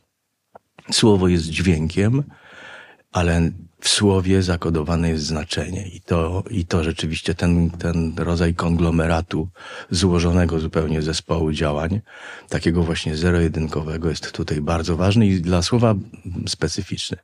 Słowo 0.90 1.28
jest 1.28 1.44
dźwiękiem, 1.44 2.22
ale 3.12 3.50
w 3.82 3.88
słowie 3.88 4.42
zakodowane 4.42 5.08
jest 5.08 5.24
znaczenie 5.24 5.88
i 5.88 6.00
to, 6.00 6.44
i 6.50 6.66
to 6.66 6.84
rzeczywiście 6.84 7.34
ten, 7.34 7.70
ten 7.70 8.12
rodzaj 8.16 8.54
konglomeratu 8.54 9.48
złożonego 9.90 10.60
zupełnie 10.60 11.02
zespołu 11.02 11.52
działań, 11.52 12.00
takiego 12.48 12.82
właśnie 12.82 13.16
zero-jedynkowego 13.16 14.08
jest 14.08 14.32
tutaj 14.32 14.60
bardzo 14.60 14.96
ważny 14.96 15.26
i 15.26 15.40
dla 15.40 15.62
słowa 15.62 15.94
specyficzny. 16.46 17.16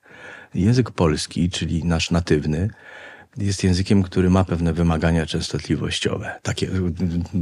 Język 0.55 0.91
polski, 0.91 1.51
czyli 1.51 1.85
nasz 1.85 2.11
natywny, 2.11 2.71
jest 3.37 3.65
językiem, 3.65 4.03
który 4.03 4.31
ma 4.31 4.45
pewne 4.45 4.73
wymagania 4.73 5.27
częstotliwościowe, 5.27 6.39
takie 6.43 6.71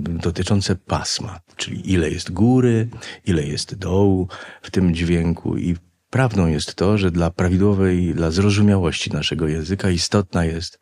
dotyczące 0.00 0.76
pasma, 0.76 1.40
czyli 1.56 1.92
ile 1.92 2.10
jest 2.10 2.32
góry, 2.32 2.88
ile 3.26 3.42
jest 3.42 3.74
dołu 3.74 4.28
w 4.62 4.70
tym 4.70 4.94
dźwięku 4.94 5.56
i 5.56 5.76
Prawdą 6.16 6.46
jest 6.46 6.74
to, 6.74 6.98
że 6.98 7.10
dla 7.10 7.30
prawidłowej, 7.30 8.14
dla 8.14 8.30
zrozumiałości 8.30 9.12
naszego 9.12 9.48
języka 9.48 9.90
istotna 9.90 10.44
jest 10.44 10.78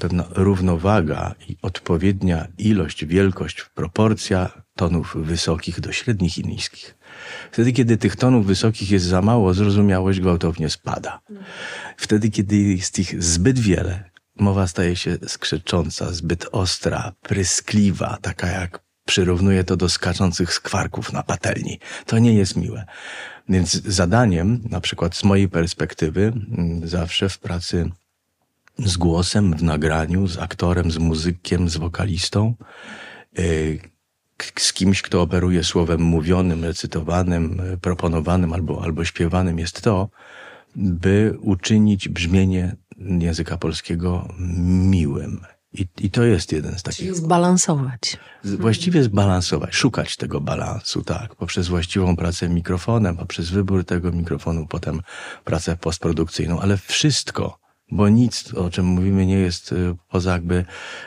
pewna 0.00 0.24
równowaga 0.30 1.34
i 1.48 1.56
odpowiednia 1.62 2.46
ilość, 2.58 3.04
wielkość, 3.04 3.64
proporcja 3.74 4.62
tonów 4.76 5.16
wysokich 5.20 5.80
do 5.80 5.92
średnich 5.92 6.38
i 6.38 6.44
niskich. 6.44 6.98
Wtedy, 7.52 7.72
kiedy 7.72 7.96
tych 7.96 8.16
tonów 8.16 8.46
wysokich 8.46 8.90
jest 8.90 9.06
za 9.06 9.22
mało, 9.22 9.54
zrozumiałość 9.54 10.20
gwałtownie 10.20 10.70
spada. 10.70 11.20
Wtedy, 11.96 12.30
kiedy 12.30 12.56
jest 12.56 12.98
ich 12.98 13.22
zbyt 13.22 13.58
wiele, 13.58 14.10
mowa 14.36 14.66
staje 14.66 14.96
się 14.96 15.18
skrzecząca, 15.26 16.12
zbyt 16.12 16.46
ostra, 16.52 17.12
pryskliwa, 17.22 18.18
taka 18.22 18.46
jak 18.46 18.89
przyrównuje 19.10 19.64
to 19.64 19.76
do 19.76 19.88
skaczących 19.88 20.52
skwarków 20.52 21.12
na 21.12 21.22
patelni. 21.22 21.78
To 22.06 22.18
nie 22.18 22.34
jest 22.34 22.56
miłe. 22.56 22.84
Więc 23.48 23.72
zadaniem, 23.72 24.60
na 24.70 24.80
przykład 24.80 25.16
z 25.16 25.24
mojej 25.24 25.48
perspektywy, 25.48 26.32
mm, 26.32 26.88
zawsze 26.88 27.28
w 27.28 27.38
pracy 27.38 27.90
z 28.78 28.96
głosem, 28.96 29.54
w 29.56 29.62
nagraniu, 29.62 30.26
z 30.28 30.38
aktorem, 30.38 30.90
z 30.90 30.98
muzykiem, 30.98 31.68
z 31.68 31.76
wokalistą, 31.76 32.54
y, 33.38 33.80
z 34.58 34.72
kimś, 34.72 35.02
kto 35.02 35.22
operuje 35.22 35.64
słowem 35.64 36.00
mówionym, 36.00 36.64
recytowanym, 36.64 37.62
proponowanym 37.80 38.52
albo, 38.52 38.82
albo 38.84 39.04
śpiewanym, 39.04 39.58
jest 39.58 39.80
to, 39.80 40.08
by 40.76 41.34
uczynić 41.40 42.08
brzmienie 42.08 42.76
języka 42.98 43.58
polskiego 43.58 44.28
miłym, 44.90 45.40
i, 45.72 45.86
I 45.98 46.10
to 46.10 46.24
jest 46.24 46.52
jeden 46.52 46.78
z 46.78 46.82
takich. 46.82 46.98
Czyli 46.98 47.16
zbalansować. 47.16 48.16
Właściwie 48.44 49.02
zbalansować, 49.02 49.74
szukać 49.74 50.16
tego 50.16 50.40
balansu, 50.40 51.04
tak, 51.04 51.34
poprzez 51.34 51.68
właściwą 51.68 52.16
pracę 52.16 52.48
mikrofonem, 52.48 53.16
poprzez 53.16 53.50
wybór 53.50 53.84
tego 53.84 54.12
mikrofonu, 54.12 54.66
potem 54.66 55.00
pracę 55.44 55.76
postprodukcyjną, 55.76 56.60
ale 56.60 56.76
wszystko, 56.76 57.58
bo 57.90 58.08
nic, 58.08 58.54
o 58.54 58.70
czym 58.70 58.86
mówimy, 58.86 59.26
nie 59.26 59.38
jest 59.38 59.72
y, 59.72 59.96
poza 60.08 60.32
jakby 60.32 60.64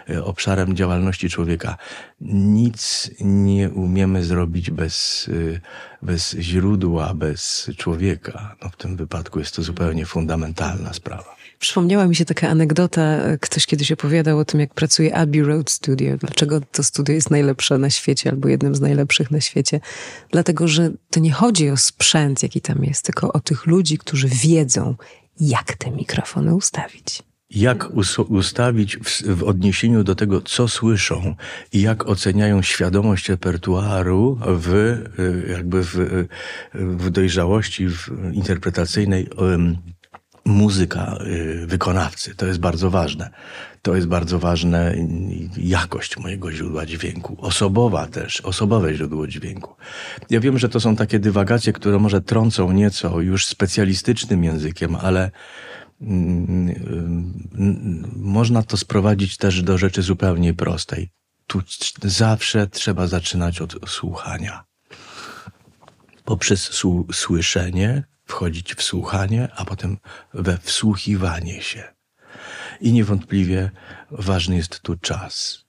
y, 0.09 0.23
obszarem 0.23 0.75
działalności 0.75 1.29
człowieka. 1.29 1.77
Nic 2.21 3.11
nie 3.21 3.69
umiemy 3.69 4.23
zrobić 4.23 4.71
bez, 4.71 5.27
y, 5.27 5.61
bez 6.01 6.35
źródła, 6.39 7.13
bez 7.13 7.71
człowieka. 7.77 8.55
No 8.63 8.69
w 8.69 8.75
tym 8.75 8.95
wypadku 8.95 9.39
jest 9.39 9.55
to 9.55 9.63
zupełnie 9.63 10.05
fundamentalna 10.05 10.93
sprawa. 10.93 11.35
Przypomniała 11.63 12.07
mi 12.07 12.15
się 12.15 12.25
taka 12.25 12.49
anegdota, 12.49 13.19
ktoś 13.39 13.65
kiedyś 13.65 13.91
opowiadał 13.91 14.39
o 14.39 14.45
tym, 14.45 14.59
jak 14.59 14.73
pracuje 14.73 15.15
Abbey 15.15 15.43
Road 15.43 15.71
Studio. 15.71 16.17
Dlaczego 16.17 16.61
to 16.71 16.83
studio 16.83 17.15
jest 17.15 17.31
najlepsze 17.31 17.77
na 17.77 17.89
świecie, 17.89 18.29
albo 18.29 18.47
jednym 18.47 18.75
z 18.75 18.81
najlepszych 18.81 19.31
na 19.31 19.41
świecie? 19.41 19.79
Dlatego, 20.31 20.67
że 20.67 20.91
to 21.09 21.19
nie 21.19 21.31
chodzi 21.31 21.69
o 21.69 21.77
sprzęt, 21.77 22.43
jaki 22.43 22.61
tam 22.61 22.83
jest, 22.83 23.05
tylko 23.05 23.33
o 23.33 23.39
tych 23.39 23.65
ludzi, 23.65 23.97
którzy 23.97 24.27
wiedzą, 24.27 24.95
jak 25.39 25.75
te 25.75 25.91
mikrofony 25.91 26.55
ustawić. 26.55 27.23
Jak 27.49 27.89
ustawić 28.29 28.97
w, 28.97 29.21
w, 29.21 29.43
odniesieniu 29.43 30.03
do 30.03 30.15
tego, 30.15 30.41
co 30.41 30.67
słyszą 30.67 31.35
i 31.73 31.81
jak 31.81 32.07
oceniają 32.07 32.61
świadomość 32.61 33.29
repertuaru 33.29 34.39
w, 34.45 34.73
y, 34.73 35.49
jakby 35.49 35.83
w, 35.83 35.95
y, 35.95 36.27
w 36.73 37.09
dojrzałości 37.09 37.89
w 37.89 38.09
interpretacyjnej 38.33 39.29
muzyka 40.45 41.17
y, 41.27 41.67
wykonawcy. 41.67 42.35
To 42.35 42.45
jest 42.45 42.59
bardzo 42.59 42.89
ważne. 42.89 43.29
To 43.81 43.95
jest 43.95 44.07
bardzo 44.07 44.39
ważne 44.39 44.95
jakość 45.57 46.17
mojego 46.17 46.51
źródła 46.51 46.85
dźwięku. 46.85 47.37
Osobowa 47.39 48.07
też, 48.07 48.41
osobowe 48.41 48.95
źródło 48.95 49.27
dźwięku. 49.27 49.75
Ja 50.29 50.39
wiem, 50.39 50.57
że 50.57 50.69
to 50.69 50.79
są 50.79 50.95
takie 50.95 51.19
dywagacje, 51.19 51.73
które 51.73 51.99
może 51.99 52.21
trącą 52.21 52.71
nieco 52.71 53.21
już 53.21 53.45
specjalistycznym 53.45 54.43
językiem, 54.43 54.95
ale 54.95 55.31
mm, 56.01 56.69
y, 56.69 56.75
można 58.15 58.63
to 58.63 58.77
sprowadzić 58.77 59.37
też 59.37 59.61
do 59.61 59.77
rzeczy 59.77 60.01
zupełnie 60.01 60.53
prostej. 60.53 61.09
Tu 61.47 61.61
zawsze 62.03 62.67
trzeba 62.67 63.07
zaczynać 63.07 63.61
od 63.61 63.75
słuchania. 63.87 64.63
Poprzez 66.25 66.71
słyszenie 67.13 68.03
wchodzić 68.25 68.75
w 68.75 68.83
słuchanie, 68.83 69.47
a 69.55 69.65
potem 69.65 69.97
we 70.33 70.57
wsłuchiwanie 70.57 71.61
się. 71.61 71.83
I 72.81 72.93
niewątpliwie 72.93 73.71
ważny 74.11 74.55
jest 74.55 74.79
tu 74.79 74.97
czas. 74.97 75.63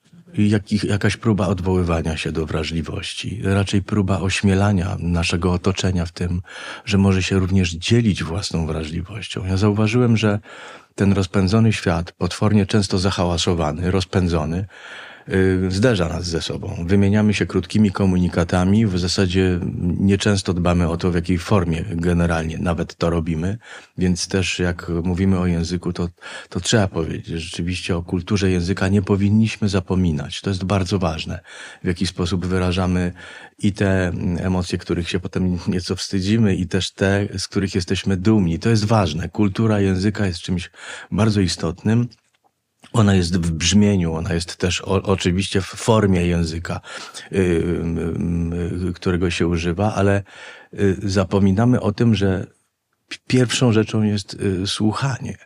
Jakaś 0.84 1.16
próba 1.16 1.46
odwoływania 1.46 2.16
się 2.16 2.32
do 2.32 2.46
wrażliwości, 2.46 3.40
raczej 3.44 3.82
próba 3.82 4.20
ośmielania 4.20 4.96
naszego 4.98 5.52
otoczenia 5.52 6.06
w 6.06 6.12
tym, 6.12 6.42
że 6.84 6.98
może 6.98 7.22
się 7.22 7.38
również 7.38 7.70
dzielić 7.70 8.24
własną 8.24 8.66
wrażliwością. 8.66 9.46
Ja 9.46 9.56
zauważyłem, 9.56 10.16
że 10.16 10.38
ten 10.94 11.12
rozpędzony 11.12 11.72
świat, 11.72 12.12
potwornie 12.12 12.66
często 12.66 12.98
zahałasowany, 12.98 13.90
rozpędzony, 13.90 14.66
zderza 15.68 16.08
nas 16.08 16.26
ze 16.26 16.42
sobą. 16.42 16.84
Wymieniamy 16.86 17.34
się 17.34 17.46
krótkimi 17.46 17.90
komunikatami, 17.90 18.86
w 18.86 18.98
zasadzie 18.98 19.60
nieczęsto 19.82 20.54
dbamy 20.54 20.88
o 20.88 20.96
to, 20.96 21.10
w 21.10 21.14
jakiej 21.14 21.38
formie 21.38 21.84
generalnie 21.90 22.58
nawet 22.58 22.94
to 22.94 23.10
robimy, 23.10 23.58
więc 23.98 24.28
też 24.28 24.58
jak 24.58 24.88
mówimy 25.04 25.38
o 25.38 25.46
języku, 25.46 25.92
to, 25.92 26.08
to 26.48 26.60
trzeba 26.60 26.88
powiedzieć, 26.88 27.26
że 27.26 27.38
rzeczywiście 27.38 27.96
o 27.96 28.02
kulturze 28.02 28.50
języka 28.50 28.88
nie 28.88 29.02
powinniśmy 29.02 29.68
zapominać. 29.68 30.40
To 30.40 30.50
jest 30.50 30.64
bardzo 30.64 30.98
ważne, 30.98 31.40
w 31.84 31.86
jaki 31.86 32.06
sposób 32.06 32.46
wyrażamy 32.46 33.12
i 33.58 33.72
te 33.72 34.12
emocje, 34.38 34.78
których 34.78 35.08
się 35.08 35.20
potem 35.20 35.58
nieco 35.68 35.96
wstydzimy, 35.96 36.54
i 36.54 36.66
też 36.66 36.92
te, 36.92 37.28
z 37.38 37.48
których 37.48 37.74
jesteśmy 37.74 38.16
dumni. 38.16 38.58
To 38.58 38.68
jest 38.70 38.84
ważne. 38.84 39.28
Kultura 39.28 39.80
języka 39.80 40.26
jest 40.26 40.38
czymś 40.38 40.70
bardzo 41.10 41.40
istotnym. 41.40 42.08
Ona 42.94 43.14
jest 43.14 43.36
w 43.36 43.50
brzmieniu, 43.50 44.14
ona 44.14 44.34
jest 44.34 44.56
też 44.56 44.80
o, 44.80 45.02
oczywiście 45.02 45.60
w 45.60 45.66
formie 45.66 46.26
języka, 46.26 46.80
yy, 47.30 47.40
yy, 48.82 48.92
którego 48.92 49.30
się 49.30 49.46
używa, 49.46 49.94
ale 49.94 50.22
zapominamy 51.02 51.80
o 51.80 51.92
tym, 51.92 52.14
że 52.14 52.46
pierwszą 53.26 53.72
rzeczą 53.72 54.02
jest 54.02 54.34
y, 54.34 54.66
słuchanie. 54.66 55.36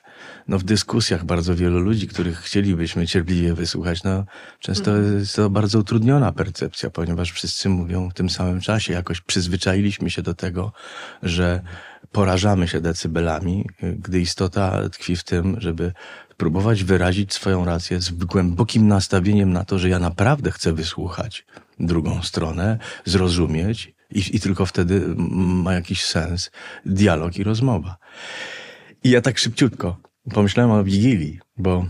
No 0.48 0.58
w 0.58 0.64
dyskusjach 0.64 1.24
bardzo 1.24 1.56
wielu 1.56 1.78
ludzi, 1.78 2.08
których 2.08 2.38
chcielibyśmy 2.38 3.06
cierpliwie 3.06 3.54
wysłuchać, 3.54 4.02
no 4.02 4.24
często 4.60 4.90
mhm. 4.90 5.18
jest 5.18 5.36
to 5.36 5.50
bardzo 5.50 5.78
utrudniona 5.78 6.32
percepcja, 6.32 6.90
ponieważ 6.90 7.32
wszyscy 7.32 7.68
mówią 7.68 8.10
w 8.10 8.14
tym 8.14 8.30
samym 8.30 8.60
czasie. 8.60 8.92
Jakoś 8.92 9.20
przyzwyczailiśmy 9.20 10.10
się 10.10 10.22
do 10.22 10.34
tego, 10.34 10.72
że 11.22 11.60
porażamy 12.12 12.68
się 12.68 12.80
decybelami, 12.80 13.64
y, 13.82 13.96
gdy 13.98 14.20
istota 14.20 14.88
tkwi 14.88 15.16
w 15.16 15.24
tym, 15.24 15.56
żeby 15.60 15.92
próbować 16.38 16.84
wyrazić 16.84 17.34
swoją 17.34 17.64
rację 17.64 18.00
z 18.00 18.10
głębokim 18.10 18.88
nastawieniem 18.88 19.52
na 19.52 19.64
to, 19.64 19.78
że 19.78 19.88
ja 19.88 19.98
naprawdę 19.98 20.50
chcę 20.50 20.72
wysłuchać 20.72 21.46
drugą 21.80 22.22
stronę, 22.22 22.78
zrozumieć 23.04 23.94
i, 24.10 24.36
i 24.36 24.40
tylko 24.40 24.66
wtedy 24.66 25.14
ma 25.64 25.74
jakiś 25.74 26.04
sens 26.04 26.50
dialog 26.86 27.36
i 27.36 27.44
rozmowa. 27.44 27.96
I 29.04 29.10
ja 29.10 29.20
tak 29.20 29.38
szybciutko 29.38 29.96
pomyślałem 30.34 30.70
o 30.70 30.84
Wigilii, 30.84 31.40
bo 31.56 31.86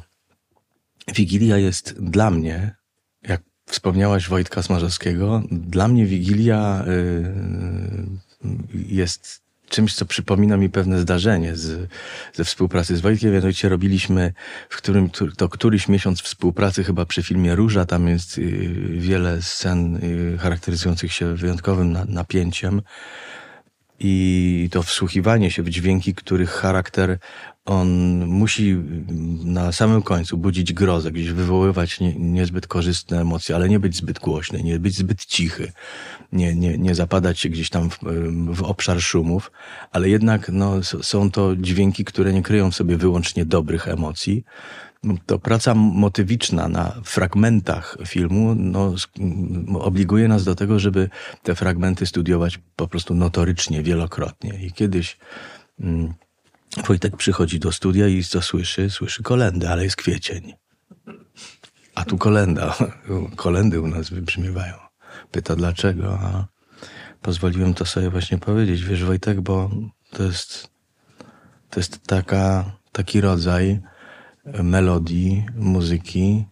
Wigilia 1.14 1.56
jest 1.56 2.02
dla 2.02 2.30
mnie, 2.30 2.76
jak 3.22 3.42
wspomniałaś 3.66 4.28
Wojtka 4.28 4.62
Smarzowskiego, 4.62 5.42
dla 5.50 5.88
mnie 5.88 6.06
Wigilia 6.06 6.84
y, 6.88 7.24
jest 8.72 9.47
czymś, 9.68 9.94
co 9.94 10.06
przypomina 10.06 10.56
mi 10.56 10.68
pewne 10.68 11.00
zdarzenie 11.00 11.56
z, 11.56 11.90
ze 12.34 12.44
współpracy 12.44 12.96
z 12.96 13.00
Wojtkiem. 13.00 13.32
Mianowicie 13.32 13.68
robiliśmy 13.68 14.32
w 14.68 14.76
którym 14.76 15.10
to 15.36 15.48
któryś 15.48 15.88
miesiąc 15.88 16.22
współpracy 16.22 16.84
chyba 16.84 17.06
przy 17.06 17.22
filmie 17.22 17.54
Róża. 17.54 17.84
Tam 17.84 18.08
jest 18.08 18.38
y, 18.38 18.42
wiele 18.90 19.42
scen 19.42 19.96
y, 19.96 20.38
charakteryzujących 20.38 21.12
się 21.12 21.34
wyjątkowym 21.34 21.96
napięciem 22.08 22.82
i 24.00 24.68
to 24.72 24.82
wsłuchiwanie 24.82 25.50
się 25.50 25.62
w 25.62 25.68
dźwięki, 25.68 26.14
których 26.14 26.50
charakter 26.50 27.18
on 27.68 27.88
musi 28.26 28.76
na 29.44 29.72
samym 29.72 30.02
końcu 30.02 30.38
budzić 30.38 30.72
grozę, 30.72 31.12
gdzieś 31.12 31.30
wywoływać 31.30 32.00
nie, 32.00 32.14
niezbyt 32.14 32.66
korzystne 32.66 33.20
emocje, 33.20 33.54
ale 33.54 33.68
nie 33.68 33.80
być 33.80 33.96
zbyt 33.96 34.18
głośny, 34.18 34.62
nie 34.62 34.78
być 34.78 34.96
zbyt 34.96 35.24
cichy, 35.24 35.72
nie, 36.32 36.54
nie, 36.54 36.78
nie 36.78 36.94
zapadać 36.94 37.40
się 37.40 37.48
gdzieś 37.48 37.70
tam 37.70 37.90
w, 37.90 37.98
w 38.54 38.62
obszar 38.62 39.00
szumów, 39.02 39.52
ale 39.92 40.08
jednak 40.08 40.48
no, 40.52 40.82
są 40.82 41.30
to 41.30 41.56
dźwięki, 41.56 42.04
które 42.04 42.32
nie 42.32 42.42
kryją 42.42 42.70
w 42.70 42.74
sobie 42.74 42.96
wyłącznie 42.96 43.44
dobrych 43.44 43.88
emocji, 43.88 44.44
to 45.26 45.38
praca 45.38 45.74
motywiczna 45.74 46.68
na 46.68 47.00
fragmentach 47.04 47.98
filmu 48.06 48.54
no, 48.54 48.94
obliguje 49.78 50.28
nas 50.28 50.44
do 50.44 50.54
tego, 50.54 50.78
żeby 50.78 51.10
te 51.42 51.54
fragmenty 51.54 52.06
studiować 52.06 52.60
po 52.76 52.88
prostu 52.88 53.14
notorycznie, 53.14 53.82
wielokrotnie. 53.82 54.58
I 54.66 54.72
kiedyś 54.72 55.18
mm, 55.80 56.14
Wojtek 56.86 57.16
przychodzi 57.16 57.58
do 57.58 57.72
studia 57.72 58.08
i 58.08 58.24
co 58.24 58.42
słyszy? 58.42 58.90
Słyszy 58.90 59.22
kolendę, 59.22 59.70
ale 59.70 59.84
jest 59.84 59.96
kwiecień. 59.96 60.54
A 61.94 62.04
tu 62.04 62.18
kolenda. 62.18 62.74
Kolendy 63.36 63.80
u 63.80 63.86
nas 63.86 64.10
wybrzmiewają. 64.10 64.74
Pyta 65.30 65.56
dlaczego, 65.56 66.18
a 66.20 66.46
pozwoliłem 67.22 67.74
to 67.74 67.84
sobie 67.84 68.10
właśnie 68.10 68.38
powiedzieć. 68.38 68.84
Wiesz 68.84 69.04
Wojtek, 69.04 69.40
bo 69.40 69.70
to 70.10 70.22
jest, 70.22 70.70
to 71.70 71.80
jest 71.80 72.06
taka, 72.06 72.72
taki 72.92 73.20
rodzaj 73.20 73.80
melodii, 74.62 75.46
muzyki, 75.56 76.44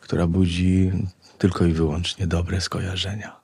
która 0.00 0.26
budzi 0.26 0.92
tylko 1.38 1.64
i 1.64 1.72
wyłącznie 1.72 2.26
dobre 2.26 2.60
skojarzenia. 2.60 3.40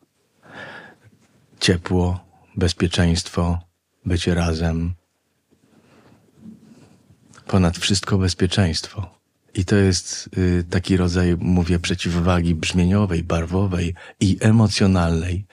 Ciepło, 1.60 2.20
bezpieczeństwo, 2.56 3.58
bycie 4.04 4.34
razem. 4.34 4.94
Ponad 7.48 7.78
wszystko 7.78 8.18
bezpieczeństwo. 8.18 9.18
I 9.54 9.64
to 9.64 9.76
jest 9.76 10.30
y, 10.38 10.64
taki 10.70 10.96
rodzaj, 10.96 11.36
mówię, 11.40 11.78
przeciwwagi 11.78 12.54
brzmieniowej, 12.54 13.22
barwowej 13.24 13.94
i 14.20 14.36
emocjonalnej. 14.40 15.46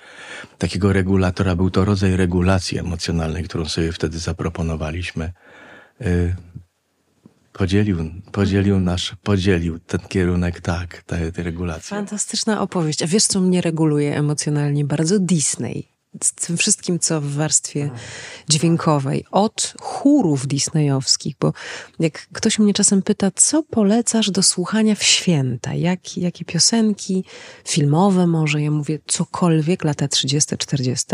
Takiego 0.58 0.94
regulatora, 0.94 1.56
był 1.56 1.70
to 1.70 1.86
rodzaj 1.86 2.16
regulacji 2.16 2.80
emocjonalnej, 2.80 3.44
którą 3.44 3.66
sobie 3.66 3.92
wtedy 3.92 4.20
zaproponowaliśmy. 4.20 5.34
Y, 6.02 6.36
Podzielił, 7.54 7.98
podzielił 8.32 8.80
nasz, 8.80 9.16
podzielił 9.24 9.80
ten 9.80 10.00
kierunek, 10.00 10.62
tak, 10.62 11.04
te, 11.04 11.32
te 11.32 11.44
regulacje. 11.44 11.98
Fantastyczna 11.98 12.62
opowieść. 12.62 13.04
A 13.04 13.08
wiesz, 13.08 13.24
co 13.24 13.42
mnie 13.42 13.62
reguluje 13.62 14.18
emocjonalnie? 14.18 14.86
Bardzo 14.86 15.20
Disney 15.20 15.95
z 16.24 16.34
tym 16.34 16.58
wszystkim, 16.58 17.00
co 17.00 17.22
w 17.22 17.34
warstwie 17.34 17.90
dźwiękowej, 18.50 19.26
od 19.32 19.74
chórów 19.82 20.48
disneyowskich, 20.48 21.36
bo 21.40 21.54
jak 22.00 22.28
ktoś 22.34 22.60
mnie 22.60 22.74
czasem 22.74 23.02
pyta, 23.02 23.32
co 23.36 23.64
polecasz 23.64 24.32
do 24.32 24.44
słuchania 24.44 24.96
w 24.96 25.04
święta, 25.04 25.74
jak, 25.74 26.18
jakie 26.18 26.46
piosenki? 26.46 27.24
Filmowe 27.68 28.28
może, 28.28 28.62
ja 28.62 28.72
mówię 28.72 29.00
cokolwiek, 29.08 29.84
lata 29.84 30.08
30, 30.08 30.58
40, 30.58 31.06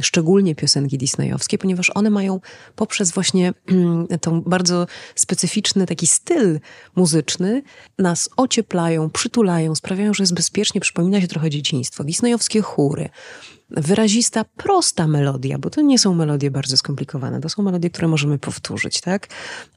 szczególnie 0.00 0.54
piosenki 0.54 0.98
disneyowskie, 0.98 1.58
ponieważ 1.58 1.90
one 1.94 2.10
mają 2.10 2.40
poprzez 2.76 3.12
właśnie 3.12 3.54
mm, 3.68 4.06
tą 4.20 4.40
bardzo 4.40 4.86
specyficzny 5.14 5.86
taki 5.86 6.06
styl 6.06 6.60
muzyczny, 6.96 7.62
nas 7.98 8.30
ocieplają, 8.36 9.10
przytulają, 9.10 9.74
sprawiają, 9.74 10.14
że 10.14 10.22
jest 10.22 10.34
bezpiecznie, 10.34 10.80
przypomina 10.80 11.20
się 11.20 11.28
trochę 11.28 11.50
dzieciństwo. 11.50 12.04
Disneyowskie 12.04 12.60
chóry, 12.62 13.08
wyrazista, 13.76 14.44
prosta 14.44 15.06
melodia, 15.06 15.58
bo 15.58 15.70
to 15.70 15.80
nie 15.80 15.98
są 15.98 16.14
melodie 16.14 16.50
bardzo 16.50 16.76
skomplikowane, 16.76 17.40
to 17.40 17.48
są 17.48 17.62
melodie, 17.62 17.90
które 17.90 18.08
możemy 18.08 18.38
powtórzyć, 18.38 19.00
tak? 19.00 19.28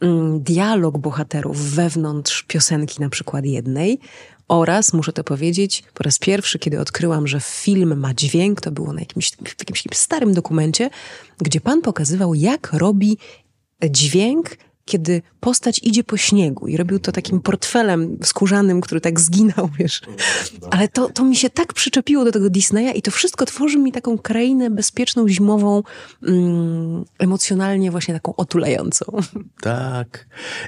Mm, 0.01 0.41
dialog 0.41 0.97
bohaterów 0.97 1.57
wewnątrz 1.57 2.43
piosenki, 2.43 3.01
na 3.01 3.09
przykład 3.09 3.45
jednej, 3.45 3.99
oraz, 4.47 4.93
muszę 4.93 5.13
to 5.13 5.23
powiedzieć, 5.23 5.83
po 5.93 6.03
raz 6.03 6.19
pierwszy, 6.19 6.59
kiedy 6.59 6.79
odkryłam, 6.79 7.27
że 7.27 7.39
film 7.39 7.99
ma 7.99 8.13
dźwięk, 8.13 8.61
to 8.61 8.71
było 8.71 8.93
na 8.93 8.99
jakimś, 8.99 9.31
w 9.31 9.59
jakimś 9.59 9.83
starym 9.93 10.33
dokumencie, 10.33 10.89
gdzie 11.37 11.61
pan 11.61 11.81
pokazywał, 11.81 12.33
jak 12.33 12.73
robi 12.73 13.17
dźwięk 13.89 14.57
kiedy 14.85 15.21
postać 15.39 15.79
idzie 15.83 16.03
po 16.03 16.17
śniegu 16.17 16.67
i 16.67 16.77
robił 16.77 16.99
to 16.99 17.11
takim 17.11 17.41
portfelem 17.41 18.17
skórzanym, 18.23 18.81
który 18.81 19.01
tak 19.01 19.19
zginął, 19.19 19.69
wiesz. 19.79 20.01
Ale 20.71 20.87
to, 20.87 21.09
to 21.09 21.23
mi 21.23 21.35
się 21.35 21.49
tak 21.49 21.73
przyczepiło 21.73 22.25
do 22.25 22.31
tego 22.31 22.49
Disneya 22.49 22.97
i 22.97 23.01
to 23.01 23.11
wszystko 23.11 23.45
tworzy 23.45 23.77
mi 23.77 23.91
taką 23.91 24.17
krainę 24.17 24.69
bezpieczną, 24.69 25.29
zimową, 25.29 25.83
mm, 26.23 27.05
emocjonalnie 27.19 27.91
właśnie 27.91 28.13
taką 28.13 28.35
otulającą. 28.35 29.05
Tak. 29.61 30.27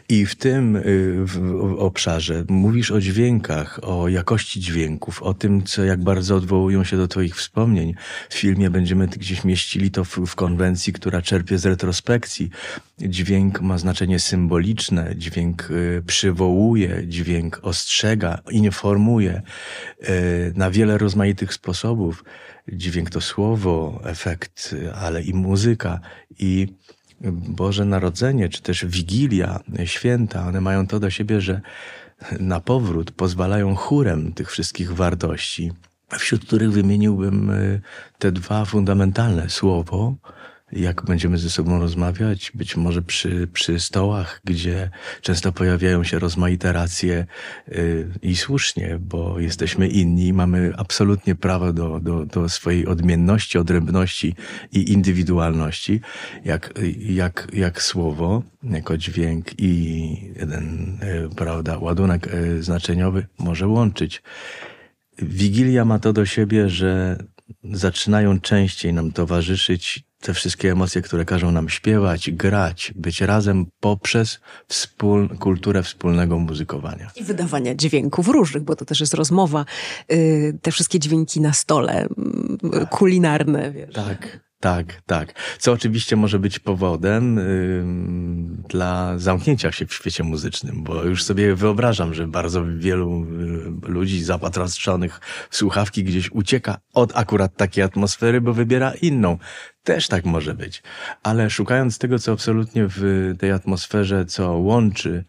I 0.10 0.25
w 0.25 0.36
tym 0.36 0.75
y, 0.75 0.82
w 1.25 1.75
obszarze 1.80 2.45
mówisz 2.49 2.91
o 2.91 3.01
dźwiękach, 3.01 3.80
o 3.84 4.08
jakości 4.08 4.60
dźwięków, 4.60 5.23
o 5.23 5.34
tym, 5.34 5.63
co 5.63 5.84
jak 5.84 6.03
bardzo 6.03 6.36
odwołują 6.36 6.84
się 6.84 6.97
do 6.97 7.08
twoich 7.08 7.36
wspomnień. 7.36 7.93
W 8.30 8.34
filmie 8.34 8.69
będziemy 8.69 9.08
gdzieś 9.08 9.43
mieścili 9.43 9.91
to 9.91 10.03
w, 10.03 10.17
w 10.27 10.36
konwencji, 10.36 10.93
która 10.93 11.21
czerpie 11.21 11.58
z 11.58 11.65
retrospekcji. 11.65 12.49
Dźwięk 12.99 13.62
ma 13.62 13.77
znaczenie 13.77 14.07
znaczenie 14.08 14.20
symboliczne, 14.20 15.15
dźwięk 15.15 15.72
y, 15.72 16.04
przywołuje, 16.08 17.08
dźwięk 17.08 17.60
ostrzega, 17.62 18.39
informuje 18.52 19.41
y, 20.10 20.54
na 20.56 20.72
wiele 20.72 20.98
rozmaitych 20.98 21.54
sposobów. 21.54 22.24
Dźwięk 22.67 23.10
to 23.10 23.22
słowo, 23.22 24.02
efekt, 24.04 24.76
ale 24.96 25.22
i 25.24 25.34
muzyka. 25.34 26.00
I 26.39 26.67
Boże 27.32 27.86
Narodzenie, 27.86 28.50
czy 28.50 28.62
też 28.62 28.86
Wigilia, 28.86 29.60
święta, 29.86 30.48
one 30.48 30.62
mają 30.62 30.88
to 30.88 31.00
do 31.00 31.10
siebie, 31.10 31.41
że 31.41 31.62
na 32.39 32.60
powrót 32.60 33.12
pozwalają 33.12 33.76
chórem 33.76 34.34
tych 34.34 34.52
wszystkich 34.52 34.93
wartości, 34.93 35.72
wśród 36.20 36.46
których 36.46 36.72
wymieniłbym 36.72 37.50
y, 37.50 37.82
te 38.20 38.32
dwa 38.32 38.65
fundamentalne 38.65 39.50
słowo, 39.50 40.15
jak 40.71 41.06
będziemy 41.06 41.38
ze 41.38 41.49
sobą 41.49 41.80
rozmawiać, 41.80 42.51
być 42.56 42.77
może 42.77 43.01
przy, 43.01 43.47
przy 43.53 43.80
stołach, 43.80 44.41
gdzie 44.43 44.89
często 45.21 45.51
pojawiają 45.51 46.03
się 46.03 46.19
rozmaite 46.19 46.73
racje 46.73 47.25
yy, 47.67 48.12
i 48.21 48.36
słusznie, 48.36 48.99
bo 49.01 49.39
jesteśmy 49.39 49.88
inni, 49.88 50.34
mamy 50.34 50.73
absolutnie 50.77 51.36
prawo 51.36 51.73
do, 51.73 51.99
do, 51.99 52.25
do 52.25 52.49
swojej 52.49 52.88
odmienności, 52.88 53.58
odrębności 53.58 54.36
i 54.71 54.91
indywidualności, 54.91 56.01
jak, 56.45 56.73
jak, 56.99 57.47
jak 57.53 57.82
słowo, 57.82 58.43
jako 58.63 58.97
dźwięk 58.97 59.60
i 59.60 60.12
jeden, 60.36 60.97
yy, 61.01 61.30
prawda, 61.36 61.77
ładunek 61.77 62.30
yy, 62.34 62.63
znaczeniowy 62.63 63.27
może 63.39 63.67
łączyć. 63.67 64.21
Wigilia 65.21 65.86
ma 65.86 65.99
to 65.99 66.13
do 66.13 66.25
siebie, 66.25 66.69
że 66.69 67.17
zaczynają 67.63 68.39
częściej 68.39 68.93
nam 68.93 69.12
towarzyszyć 69.12 70.07
te 70.21 70.34
wszystkie 70.34 70.71
emocje, 70.71 71.01
które 71.01 71.25
każą 71.25 71.51
nam 71.51 71.69
śpiewać, 71.69 72.32
grać, 72.32 72.93
być 72.95 73.21
razem 73.21 73.65
poprzez 73.80 74.39
wspól, 74.67 75.30
kulturę 75.30 75.84
wspólnego 75.84 76.39
muzykowania. 76.39 77.12
I 77.15 77.23
wydawania 77.23 77.75
dźwięków 77.75 78.27
różnych, 78.27 78.63
bo 78.63 78.75
to 78.75 78.86
też 78.86 78.99
jest 78.99 79.13
rozmowa. 79.13 79.65
Yy, 80.10 80.60
te 80.62 80.71
wszystkie 80.71 80.99
dźwięki 80.99 81.41
na 81.41 81.53
stole, 81.53 82.08
yy, 82.63 82.88
kulinarne. 82.88 83.71
Wiesz. 83.71 83.93
Tak, 83.93 84.39
tak, 84.60 85.01
tak. 85.06 85.34
Co 85.60 85.71
oczywiście 85.71 86.15
może 86.15 86.39
być 86.39 86.60
powodem 86.60 87.39
dla 88.69 89.17
zamknięcia 89.17 89.71
się 89.71 89.86
w 89.86 89.93
świecie 89.93 90.23
muzycznym, 90.23 90.84
bo 90.84 91.03
już 91.03 91.23
sobie 91.23 91.56
wyobrażam, 91.56 92.13
że 92.13 92.27
bardzo 92.27 92.65
wielu 92.77 93.23
y, 93.23 93.91
ludzi 93.91 94.23
zapatrzonych 94.23 95.19
w 95.49 95.58
słuchawki 95.58 96.03
gdzieś 96.03 96.32
ucieka 96.32 96.77
od 96.93 97.17
akurat 97.17 97.56
takiej 97.56 97.84
atmosfery, 97.84 98.41
bo 98.41 98.53
wybiera 98.53 98.93
inną. 99.01 99.38
Też 99.88 100.08
tak 100.08 100.26
może 100.26 100.54
być. 100.54 100.84
Ale 101.23 101.50
szukając 101.50 101.97
tego, 101.97 102.19
co 102.19 102.32
absolutnie 102.32 102.86
w 102.88 103.34
tej 103.39 103.52
atmosferze, 103.52 104.26
co 104.26 104.52
łączy, 104.52 105.23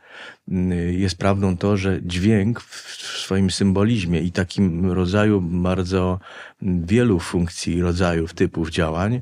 y, 0.49 0.95
jest 0.99 1.19
prawdą 1.19 1.57
to, 1.57 1.77
że 1.77 1.99
dźwięk 2.03 2.61
w 2.61 2.97
swoim 3.21 3.51
symbolizmie 3.51 4.21
i 4.21 4.33
takim 4.33 4.93
rodzaju 4.93 5.41
bardzo 5.41 6.21
wielu 6.63 7.21
funkcji, 7.21 7.81
rodzajów, 7.81 8.35
typów 8.35 8.71
działań 8.71 9.15
y, 9.15 9.21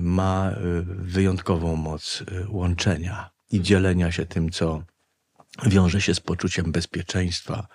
ma 0.00 0.50
y, 0.50 0.54
wyjątkową 0.86 1.76
moc 1.76 2.22
łączenia 2.48 3.30
i 3.50 3.60
dzielenia 3.60 4.12
się 4.12 4.26
tym, 4.26 4.50
co 4.50 4.82
wiąże 5.66 6.00
się 6.00 6.14
z 6.14 6.20
poczuciem 6.20 6.72
bezpieczeństwa. 6.72 7.66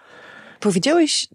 Powiedziałeś 0.60 1.28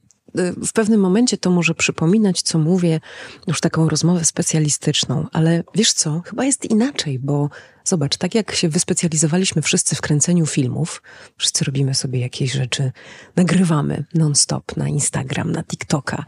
w 0.66 0.72
pewnym 0.72 1.00
momencie 1.00 1.38
to 1.38 1.50
może 1.50 1.74
przypominać, 1.74 2.42
co 2.42 2.58
mówię, 2.58 3.00
już 3.46 3.60
taką 3.60 3.88
rozmowę 3.88 4.24
specjalistyczną, 4.24 5.26
ale 5.32 5.64
wiesz 5.74 5.92
co, 5.92 6.22
chyba 6.24 6.44
jest 6.44 6.64
inaczej, 6.64 7.18
bo 7.18 7.50
zobacz, 7.84 8.16
tak 8.16 8.34
jak 8.34 8.54
się 8.54 8.68
wyspecjalizowaliśmy 8.68 9.62
wszyscy 9.62 9.96
w 9.96 10.00
kręceniu 10.00 10.46
filmów, 10.46 11.02
wszyscy 11.36 11.64
robimy 11.64 11.94
sobie 11.94 12.20
jakieś 12.20 12.52
rzeczy, 12.52 12.92
nagrywamy 13.36 14.04
non-stop 14.14 14.76
na 14.76 14.88
Instagram, 14.88 15.52
na 15.52 15.62
TikToka. 15.62 16.24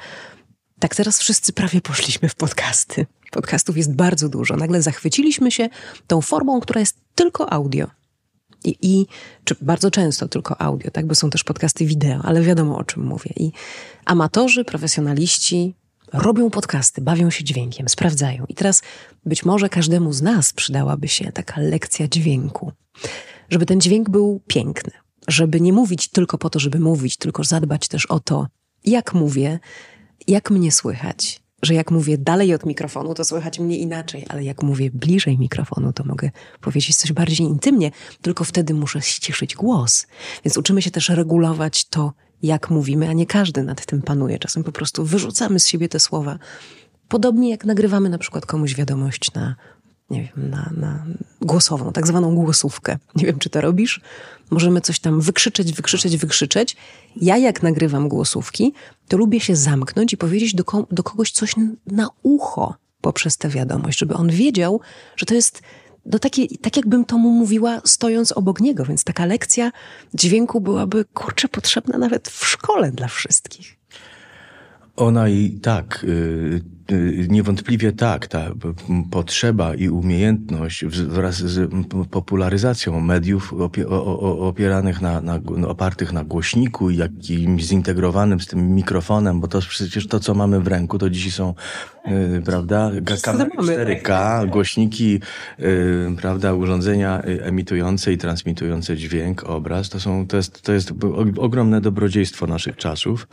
Tak 0.78 0.94
teraz 0.94 1.18
wszyscy 1.18 1.52
prawie 1.52 1.80
poszliśmy 1.80 2.28
w 2.28 2.34
podcasty. 2.34 3.06
Podcastów 3.30 3.76
jest 3.76 3.94
bardzo 3.94 4.28
dużo. 4.28 4.56
Nagle 4.56 4.82
zachwyciliśmy 4.82 5.50
się 5.50 5.68
tą 6.06 6.20
formą, 6.20 6.60
która 6.60 6.80
jest 6.80 6.96
tylko 7.14 7.52
audio. 7.52 7.86
I, 8.64 8.76
I, 8.82 9.06
czy 9.44 9.56
bardzo 9.60 9.90
często 9.90 10.28
tylko 10.28 10.60
audio, 10.60 10.90
tak? 10.90 11.06
Bo 11.06 11.14
są 11.14 11.30
też 11.30 11.44
podcasty 11.44 11.86
wideo, 11.86 12.22
ale 12.22 12.42
wiadomo 12.42 12.78
o 12.78 12.84
czym 12.84 13.06
mówię. 13.06 13.30
I 13.36 13.52
amatorzy, 14.04 14.64
profesjonaliści 14.64 15.74
robią 16.12 16.50
podcasty, 16.50 17.00
bawią 17.00 17.30
się 17.30 17.44
dźwiękiem, 17.44 17.88
sprawdzają. 17.88 18.44
I 18.48 18.54
teraz 18.54 18.82
być 19.26 19.44
może 19.44 19.68
każdemu 19.68 20.12
z 20.12 20.22
nas 20.22 20.52
przydałaby 20.52 21.08
się 21.08 21.32
taka 21.32 21.60
lekcja 21.60 22.08
dźwięku, 22.08 22.72
żeby 23.50 23.66
ten 23.66 23.80
dźwięk 23.80 24.10
był 24.10 24.40
piękny, 24.46 24.92
żeby 25.28 25.60
nie 25.60 25.72
mówić 25.72 26.08
tylko 26.08 26.38
po 26.38 26.50
to, 26.50 26.58
żeby 26.58 26.80
mówić, 26.80 27.16
tylko 27.16 27.44
zadbać 27.44 27.88
też 27.88 28.06
o 28.06 28.20
to, 28.20 28.46
jak 28.84 29.14
mówię, 29.14 29.58
jak 30.26 30.50
mnie 30.50 30.72
słychać, 30.72 31.43
że 31.64 31.74
jak 31.74 31.90
mówię 31.90 32.18
dalej 32.18 32.54
od 32.54 32.66
mikrofonu, 32.66 33.14
to 33.14 33.24
słychać 33.24 33.58
mnie 33.58 33.78
inaczej, 33.78 34.26
ale 34.28 34.44
jak 34.44 34.62
mówię 34.62 34.90
bliżej 34.90 35.38
mikrofonu, 35.38 35.92
to 35.92 36.04
mogę 36.04 36.30
powiedzieć 36.60 36.96
coś 36.96 37.12
bardziej 37.12 37.46
intymnie, 37.46 37.90
tylko 38.22 38.44
wtedy 38.44 38.74
muszę 38.74 39.02
ściszyć 39.02 39.54
głos. 39.54 40.06
Więc 40.44 40.56
uczymy 40.56 40.82
się 40.82 40.90
też 40.90 41.08
regulować 41.08 41.84
to, 41.84 42.12
jak 42.42 42.70
mówimy, 42.70 43.08
a 43.08 43.12
nie 43.12 43.26
każdy 43.26 43.62
nad 43.62 43.86
tym 43.86 44.02
panuje. 44.02 44.38
Czasem 44.38 44.64
po 44.64 44.72
prostu 44.72 45.04
wyrzucamy 45.04 45.60
z 45.60 45.66
siebie 45.66 45.88
te 45.88 46.00
słowa. 46.00 46.38
Podobnie 47.08 47.50
jak 47.50 47.64
nagrywamy 47.64 48.08
na 48.08 48.18
przykład 48.18 48.46
komuś 48.46 48.74
wiadomość 48.74 49.32
na 49.32 49.56
nie 50.10 50.22
wiem, 50.22 50.50
na, 50.50 50.70
na 50.76 51.06
głosową, 51.40 51.92
tak 51.92 52.06
zwaną 52.06 52.34
głosówkę. 52.34 52.98
Nie 53.16 53.26
wiem, 53.26 53.38
czy 53.38 53.50
to 53.50 53.60
robisz. 53.60 54.00
Możemy 54.50 54.80
coś 54.80 55.00
tam 55.00 55.20
wykrzyczeć, 55.20 55.72
wykrzyczeć, 55.72 56.16
wykrzyczeć. 56.16 56.76
Ja 57.16 57.36
jak 57.36 57.62
nagrywam 57.62 58.08
głosówki, 58.08 58.72
to 59.08 59.16
lubię 59.16 59.40
się 59.40 59.56
zamknąć 59.56 60.12
i 60.12 60.16
powiedzieć 60.16 60.54
do, 60.54 60.64
do 60.90 61.02
kogoś 61.02 61.30
coś 61.30 61.54
na 61.86 62.08
ucho 62.22 62.74
poprzez 63.00 63.36
tę 63.36 63.48
wiadomość, 63.48 63.98
żeby 63.98 64.14
on 64.14 64.30
wiedział, 64.30 64.80
że 65.16 65.26
to 65.26 65.34
jest 65.34 65.62
no 66.06 66.18
takie, 66.18 66.48
tak 66.62 66.76
jakbym 66.76 67.04
to 67.04 67.18
mu 67.18 67.30
mówiła 67.30 67.80
stojąc 67.84 68.32
obok 68.32 68.60
niego, 68.60 68.84
więc 68.84 69.04
taka 69.04 69.26
lekcja 69.26 69.72
dźwięku 70.14 70.60
byłaby, 70.60 71.04
kurczę, 71.04 71.48
potrzebna 71.48 71.98
nawet 71.98 72.28
w 72.28 72.46
szkole 72.46 72.92
dla 72.92 73.08
wszystkich. 73.08 73.76
Ona 74.96 75.28
i 75.28 75.50
tak, 75.62 76.04
y, 76.04 76.60
y, 76.92 77.26
niewątpliwie 77.30 77.92
tak, 77.92 78.26
ta 78.26 78.50
potrzeba 79.10 79.74
i 79.74 79.88
umiejętność 79.88 80.84
wraz 80.84 81.36
z 81.36 81.70
popularyzacją 82.10 83.00
mediów 83.00 83.54
opieranych 84.38 85.00
na, 85.00 85.20
na, 85.20 85.40
no, 85.56 85.68
opartych 85.68 86.12
na 86.12 86.24
głośniku 86.24 86.90
i 86.90 86.96
jakimś 86.96 87.64
zintegrowanym 87.64 88.40
z 88.40 88.46
tym 88.46 88.74
mikrofonem, 88.74 89.40
bo 89.40 89.48
to 89.48 89.60
przecież 89.60 90.06
to, 90.06 90.20
co 90.20 90.34
mamy 90.34 90.60
w 90.60 90.66
ręku, 90.66 90.98
to 90.98 91.10
dzisiaj 91.10 91.32
są, 91.32 91.54
y, 92.08 92.42
prawda, 92.44 92.90
kamery 93.22 93.50
4K, 94.00 94.50
głośniki, 94.50 95.20
prawda, 96.20 96.54
urządzenia 96.54 97.20
emitujące 97.20 98.12
i 98.12 98.18
transmitujące 98.18 98.96
dźwięk, 98.96 99.44
obraz, 99.44 99.88
to 99.88 100.00
są, 100.00 100.26
to 100.26 100.36
jest, 100.36 100.62
to 100.62 100.72
jest 100.72 100.92
ogromne 101.38 101.80
dobrodziejstwo 101.80 102.46
naszych 102.46 102.76
czasów 102.76 103.26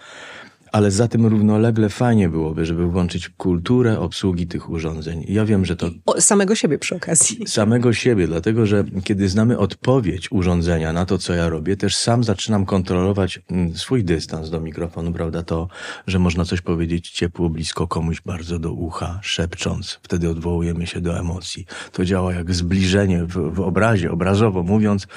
ale 0.71 0.91
za 0.91 1.07
tym 1.07 1.25
równolegle 1.25 1.89
fajnie 1.89 2.29
byłoby, 2.29 2.65
żeby 2.65 2.88
włączyć 2.88 3.29
kulturę 3.29 3.99
obsługi 3.99 4.47
tych 4.47 4.69
urządzeń. 4.69 5.25
Ja 5.27 5.45
wiem, 5.45 5.65
że 5.65 5.75
to. 5.75 5.89
O, 6.05 6.21
samego 6.21 6.55
siebie 6.55 6.79
przy 6.79 6.95
okazji. 6.95 7.39
Samego 7.47 7.93
siebie, 7.93 8.27
dlatego 8.27 8.65
że 8.65 8.84
kiedy 9.03 9.29
znamy 9.29 9.57
odpowiedź 9.57 10.31
urządzenia 10.31 10.93
na 10.93 11.05
to, 11.05 11.17
co 11.17 11.34
ja 11.34 11.49
robię, 11.49 11.77
też 11.77 11.95
sam 11.95 12.23
zaczynam 12.23 12.65
kontrolować 12.65 13.39
mm, 13.51 13.77
swój 13.77 14.03
dystans 14.03 14.49
do 14.49 14.62
mikrofonu, 14.62 15.13
prawda? 15.13 15.43
To, 15.43 15.67
że 16.07 16.19
można 16.19 16.45
coś 16.45 16.62
powiedzieć 16.62 17.12
ciepło, 17.12 17.49
blisko 17.49 17.88
komuś 17.88 18.21
bardzo 18.21 18.60
do 18.60 18.71
ucha, 18.73 19.19
szepcząc. 19.23 19.99
Wtedy 20.03 20.29
odwołujemy 20.29 20.88
się 20.88 21.01
do 21.01 21.19
emocji. 21.19 21.65
To 21.91 22.05
działa 22.05 22.34
jak 22.34 22.53
zbliżenie 22.53 23.25
w, 23.25 23.53
w 23.53 23.60
obrazie, 23.60 24.12
obrazowo 24.12 24.63
mówiąc 24.63 25.07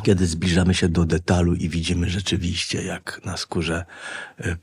kiedy 0.00 0.26
zbliżamy 0.26 0.74
się 0.74 0.88
do 0.88 1.04
detalu 1.04 1.54
i 1.54 1.68
widzimy 1.68 2.10
rzeczywiście, 2.10 2.82
jak 2.82 3.20
na 3.24 3.36
skórze, 3.36 3.84
y, 4.40 4.56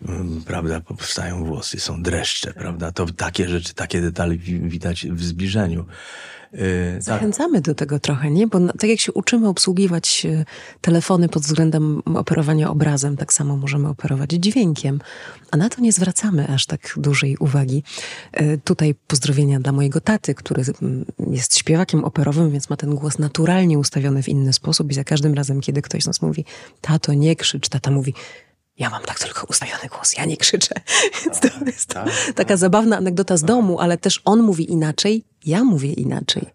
prawda, 0.46 0.82
powstają 0.82 1.46
włosy, 1.46 1.80
są 1.80 2.04
dreszcze, 2.04 2.54
prawda, 2.54 2.92
to 2.92 3.06
takie 3.06 3.50
rzeczy, 3.50 3.74
takie 3.74 4.02
detale 4.02 4.38
widać 4.38 5.08
w 5.08 5.24
zbliżeniu. 5.24 5.86
Y. 6.54 7.02
Zachęcamy 7.02 7.62
do 7.62 7.76
tego 7.76 8.00
trochę, 8.00 8.32
nie? 8.32 8.48
Bo 8.48 8.60
tak 8.60 8.90
jak 8.90 9.00
się 9.00 9.12
uczymy 9.12 9.48
obsługiwać 9.48 10.26
y, 10.26 10.46
telefony 10.82 11.30
pod 11.30 11.44
względem 11.44 12.02
operowania 12.16 12.70
obrazem, 12.70 13.18
tak 13.18 13.34
samo 13.34 13.58
możemy 13.58 13.90
operować 13.90 14.30
dźwiękiem, 14.30 15.00
a 15.52 15.58
na 15.58 15.70
to 15.70 15.82
nie 15.82 15.92
zwracamy 15.92 16.48
aż 16.48 16.66
tak 16.66 16.94
dużej 16.98 17.38
uwagi. 17.38 17.84
Y, 18.42 18.60
tutaj 18.64 18.96
pozdrowienia 19.08 19.60
dla 19.60 19.72
mojego 19.72 20.02
taty, 20.02 20.36
który 20.36 20.64
mm, 20.82 21.06
jest 21.30 21.58
śpiewakiem 21.58 22.04
operowym, 22.04 22.52
więc 22.52 22.70
ma 22.70 22.78
ten 22.78 22.96
głos 22.96 23.20
naturalnie 23.20 23.80
ustawiony 23.80 24.24
w 24.24 24.30
inny 24.30 24.54
sposób 24.54 24.92
i 24.92 24.94
za 24.94 25.04
każdym 25.04 25.34
razem, 25.34 25.62
kiedy 25.62 25.82
ktoś 25.82 26.04
z 26.04 26.08
nas 26.08 26.22
mówi, 26.22 26.46
tato, 26.82 27.14
nie 27.14 27.36
krzycz, 27.36 27.70
tata 27.70 27.92
mówi, 27.92 28.14
ja 28.78 28.90
mam 28.90 29.04
tak 29.04 29.20
tylko 29.20 29.48
ustawiony 29.50 29.88
głos, 29.90 30.14
ja 30.18 30.26
nie 30.26 30.38
krzyczę. 30.38 30.76
Więc 31.26 31.40
to 31.40 31.48
jest 31.66 31.90
tak, 31.90 32.10
taka 32.26 32.46
tak. 32.50 32.58
zabawna 32.58 32.98
anegdota 32.98 33.38
z 33.38 33.44
domu, 33.44 33.80
ale 33.80 33.98
też 33.98 34.22
on 34.26 34.42
mówi 34.42 34.72
inaczej, 34.72 35.24
ja 35.46 35.64
mówię 35.64 35.94
inaczej. 35.94 36.46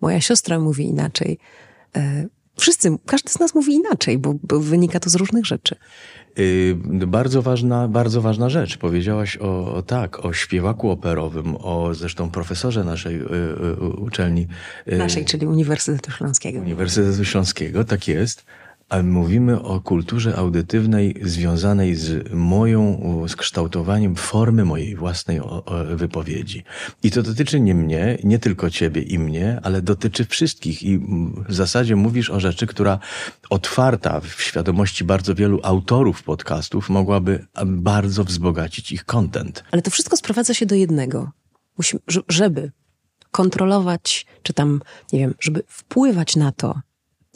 Moja 0.00 0.20
siostra 0.20 0.58
mówi 0.58 0.84
inaczej. 0.84 1.38
E, 1.96 2.26
wszyscy, 2.56 2.98
każdy 3.06 3.32
z 3.32 3.38
nas 3.38 3.54
mówi 3.54 3.74
inaczej, 3.74 4.18
bo, 4.18 4.34
bo 4.42 4.60
wynika 4.60 5.00
to 5.00 5.10
z 5.10 5.14
różnych 5.14 5.46
rzeczy. 5.46 5.76
Yy, 6.36 6.76
bardzo 7.06 7.42
ważna, 7.42 7.88
bardzo 7.88 8.20
ważna 8.22 8.50
rzecz. 8.50 8.76
Powiedziałaś 8.78 9.36
o, 9.36 9.74
o 9.74 9.82
tak, 9.82 10.24
o 10.24 10.32
śpiewaku 10.32 10.90
operowym, 10.90 11.56
o 11.56 11.94
zresztą 11.94 12.30
profesorze 12.30 12.84
naszej 12.84 13.18
yy, 13.18 13.76
uczelni. 13.96 14.46
Yy, 14.86 14.98
naszej, 14.98 15.24
czyli 15.24 15.46
Uniwersytetu 15.46 16.10
Śląskiego. 16.10 16.60
Uniwersytetu 16.60 17.24
Śląskiego, 17.24 17.84
tak 17.84 18.08
jest. 18.08 18.44
Mówimy 19.02 19.62
o 19.62 19.80
kulturze 19.80 20.36
audytywnej 20.36 21.14
związanej 21.22 21.94
z 21.94 22.32
moją, 22.32 23.00
z 23.28 23.36
kształtowaniem 23.36 24.16
formy 24.16 24.64
mojej 24.64 24.96
własnej 24.96 25.40
wypowiedzi. 25.96 26.64
I 27.02 27.10
to 27.10 27.22
dotyczy 27.22 27.60
nie 27.60 27.74
mnie, 27.74 28.18
nie 28.24 28.38
tylko 28.38 28.70
ciebie 28.70 29.02
i 29.02 29.18
mnie, 29.18 29.60
ale 29.62 29.82
dotyczy 29.82 30.24
wszystkich. 30.24 30.82
I 30.82 30.98
w 31.48 31.54
zasadzie 31.54 31.96
mówisz 31.96 32.30
o 32.30 32.40
rzeczy, 32.40 32.66
która 32.66 32.98
otwarta 33.50 34.20
w 34.20 34.42
świadomości 34.42 35.04
bardzo 35.04 35.34
wielu 35.34 35.60
autorów 35.62 36.22
podcastów 36.22 36.88
mogłaby 36.88 37.46
bardzo 37.66 38.24
wzbogacić 38.24 38.92
ich 38.92 39.04
content. 39.04 39.64
Ale 39.70 39.82
to 39.82 39.90
wszystko 39.90 40.16
sprowadza 40.16 40.54
się 40.54 40.66
do 40.66 40.74
jednego. 40.74 41.30
Musimy, 41.78 42.00
żeby 42.28 42.72
kontrolować, 43.30 44.26
czy 44.42 44.52
tam, 44.52 44.80
nie 45.12 45.18
wiem, 45.18 45.34
żeby 45.40 45.62
wpływać 45.66 46.36
na 46.36 46.52
to, 46.52 46.80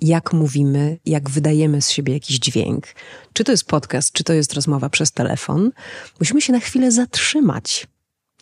jak 0.01 0.33
mówimy, 0.33 0.99
jak 1.05 1.31
wydajemy 1.31 1.83
z 1.83 1.91
siebie 1.91 2.13
jakiś 2.13 2.39
dźwięk, 2.39 2.87
czy 3.33 3.45
to 3.45 3.53
jest 3.53 3.65
podcast, 3.65 4.13
czy 4.13 4.25
to 4.25 4.33
jest 4.33 4.55
rozmowa 4.55 4.91
przez 4.91 5.13
telefon, 5.13 5.71
musimy 6.21 6.41
się 6.41 6.53
na 6.53 6.61
chwilę 6.61 6.93
zatrzymać. 6.93 7.87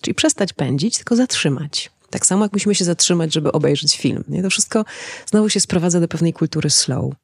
Czyli 0.01 0.15
przestać 0.15 0.53
pędzić, 0.53 0.97
tylko 0.97 1.17
zatrzymać. 1.17 1.91
Tak 2.11 2.27
samo 2.27 2.45
jak 2.45 2.53
musimy 2.53 2.75
się 2.75 2.85
zatrzymać, 2.85 3.33
żeby 3.35 3.53
obejrzeć 3.53 3.99
film. 3.99 4.25
Nie? 4.29 4.43
To 4.43 4.51
wszystko 4.51 4.85
znowu 5.27 5.49
się 5.49 5.61
sprowadza 5.61 6.01
do 6.01 6.09
pewnej 6.09 6.33
kultury 6.33 6.71
slow. 6.71 7.15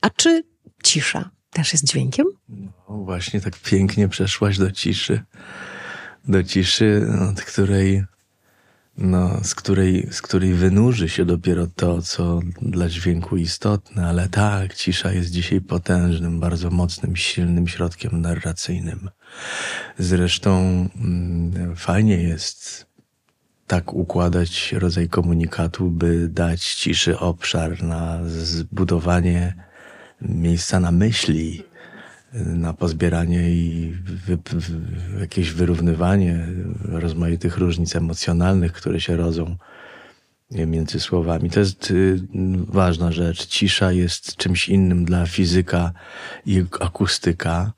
A 0.00 0.10
czy 0.10 0.42
cisza 0.82 1.30
też 1.50 1.72
jest 1.72 1.84
dźwiękiem? 1.84 2.26
No 2.88 2.96
właśnie, 2.96 3.40
tak 3.40 3.56
pięknie 3.56 4.08
przeszłaś 4.08 4.58
do 4.58 4.72
ciszy. 4.72 5.22
Do 6.28 6.44
ciszy, 6.44 7.06
od 7.30 7.40
której 7.40 8.04
no, 8.98 9.40
z, 9.42 9.54
której, 9.54 10.08
z 10.10 10.22
której 10.22 10.54
wynurzy 10.54 11.08
się 11.08 11.24
dopiero 11.24 11.66
to, 11.66 12.02
co 12.02 12.40
dla 12.62 12.88
dźwięku 12.88 13.36
istotne, 13.36 14.06
ale 14.06 14.28
tak, 14.28 14.74
cisza 14.74 15.12
jest 15.12 15.30
dzisiaj 15.30 15.60
potężnym, 15.60 16.40
bardzo 16.40 16.70
mocnym, 16.70 17.16
silnym 17.16 17.68
środkiem 17.68 18.20
narracyjnym. 18.20 19.10
Zresztą 19.98 20.58
mm, 20.96 21.76
fajnie 21.76 22.22
jest 22.22 22.86
tak 23.66 23.94
układać 23.94 24.72
rodzaj 24.72 25.08
komunikatu, 25.08 25.90
by 25.90 26.28
dać 26.28 26.74
ciszy 26.74 27.18
obszar 27.18 27.82
na 27.82 28.18
zbudowanie 28.24 29.54
miejsca 30.20 30.80
na 30.80 30.92
myśli, 30.92 31.62
na 32.32 32.72
pozbieranie 32.72 33.50
i 33.50 33.92
wy, 34.26 34.38
jakieś 35.20 35.52
wyrównywanie 35.52 36.46
rozmaitych 36.84 37.58
różnic 37.58 37.96
emocjonalnych, 37.96 38.72
które 38.72 39.00
się 39.00 39.16
rodzą 39.16 39.56
między 40.50 41.00
słowami. 41.00 41.50
To 41.50 41.60
jest 41.60 41.90
y, 41.90 42.20
ważna 42.68 43.12
rzecz. 43.12 43.46
Cisza 43.46 43.92
jest 43.92 44.36
czymś 44.36 44.68
innym 44.68 45.04
dla 45.04 45.26
fizyka 45.26 45.92
i 46.46 46.64
akustyka. 46.80 47.72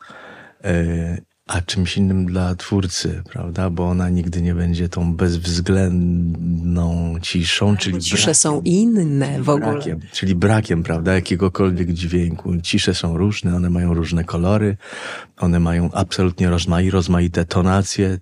A 1.50 1.60
czymś 1.60 1.96
innym 1.96 2.26
dla 2.26 2.54
twórcy, 2.54 3.22
prawda? 3.32 3.70
Bo 3.70 3.88
ona 3.88 4.08
nigdy 4.08 4.42
nie 4.42 4.54
będzie 4.54 4.88
tą 4.88 5.14
bezwzględną 5.14 7.16
ciszą, 7.22 7.76
czyli 7.76 7.94
Bo 7.94 8.00
cisze 8.00 8.16
brakiem, 8.16 8.34
są 8.34 8.60
inne 8.64 9.42
w 9.42 9.48
ogóle. 9.48 9.72
Brakiem, 9.72 10.00
czyli 10.12 10.34
brakiem, 10.34 10.82
prawda? 10.82 11.14
Jakiegokolwiek 11.14 11.92
dźwięku. 11.92 12.60
Cisze 12.60 12.94
są 12.94 13.16
różne, 13.16 13.56
one 13.56 13.70
mają 13.70 13.94
różne 13.94 14.24
kolory, 14.24 14.76
one 15.36 15.60
mają 15.60 15.90
absolutnie 15.92 16.50
rozmaite 16.90 17.44
tonacje. 17.44 18.18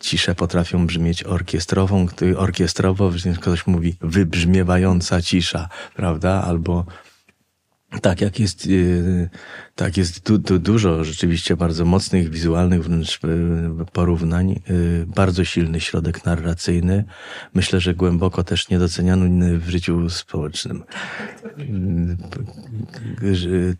Cisze 0.00 0.34
potrafią 0.34 0.86
brzmieć 0.86 1.24
orkiestrową, 1.24 2.06
orkiestrowo, 2.36 3.10
ktoś 3.40 3.66
mówi 3.66 3.96
wybrzmiewająca 4.00 5.22
cisza, 5.22 5.68
prawda? 5.94 6.42
Albo 6.42 6.86
tak, 8.02 8.20
jak 8.20 8.40
jest, 8.40 8.66
yy, 8.66 9.28
tak 9.74 9.96
jest 9.96 10.32
dużo 10.58 11.04
rzeczywiście 11.04 11.56
bardzo 11.56 11.84
mocnych, 11.84 12.30
wizualnych 12.30 12.84
wręcz 12.84 13.20
yy, 13.22 13.84
porównań, 13.92 14.48
yy, 14.48 15.06
bardzo 15.06 15.44
silny 15.44 15.80
środek 15.80 16.24
narracyjny. 16.24 17.04
Myślę, 17.54 17.80
że 17.80 17.94
głęboko 17.94 18.44
też 18.44 18.68
niedoceniany 18.68 19.58
w 19.58 19.68
życiu 19.68 20.10
społecznym. 20.10 20.82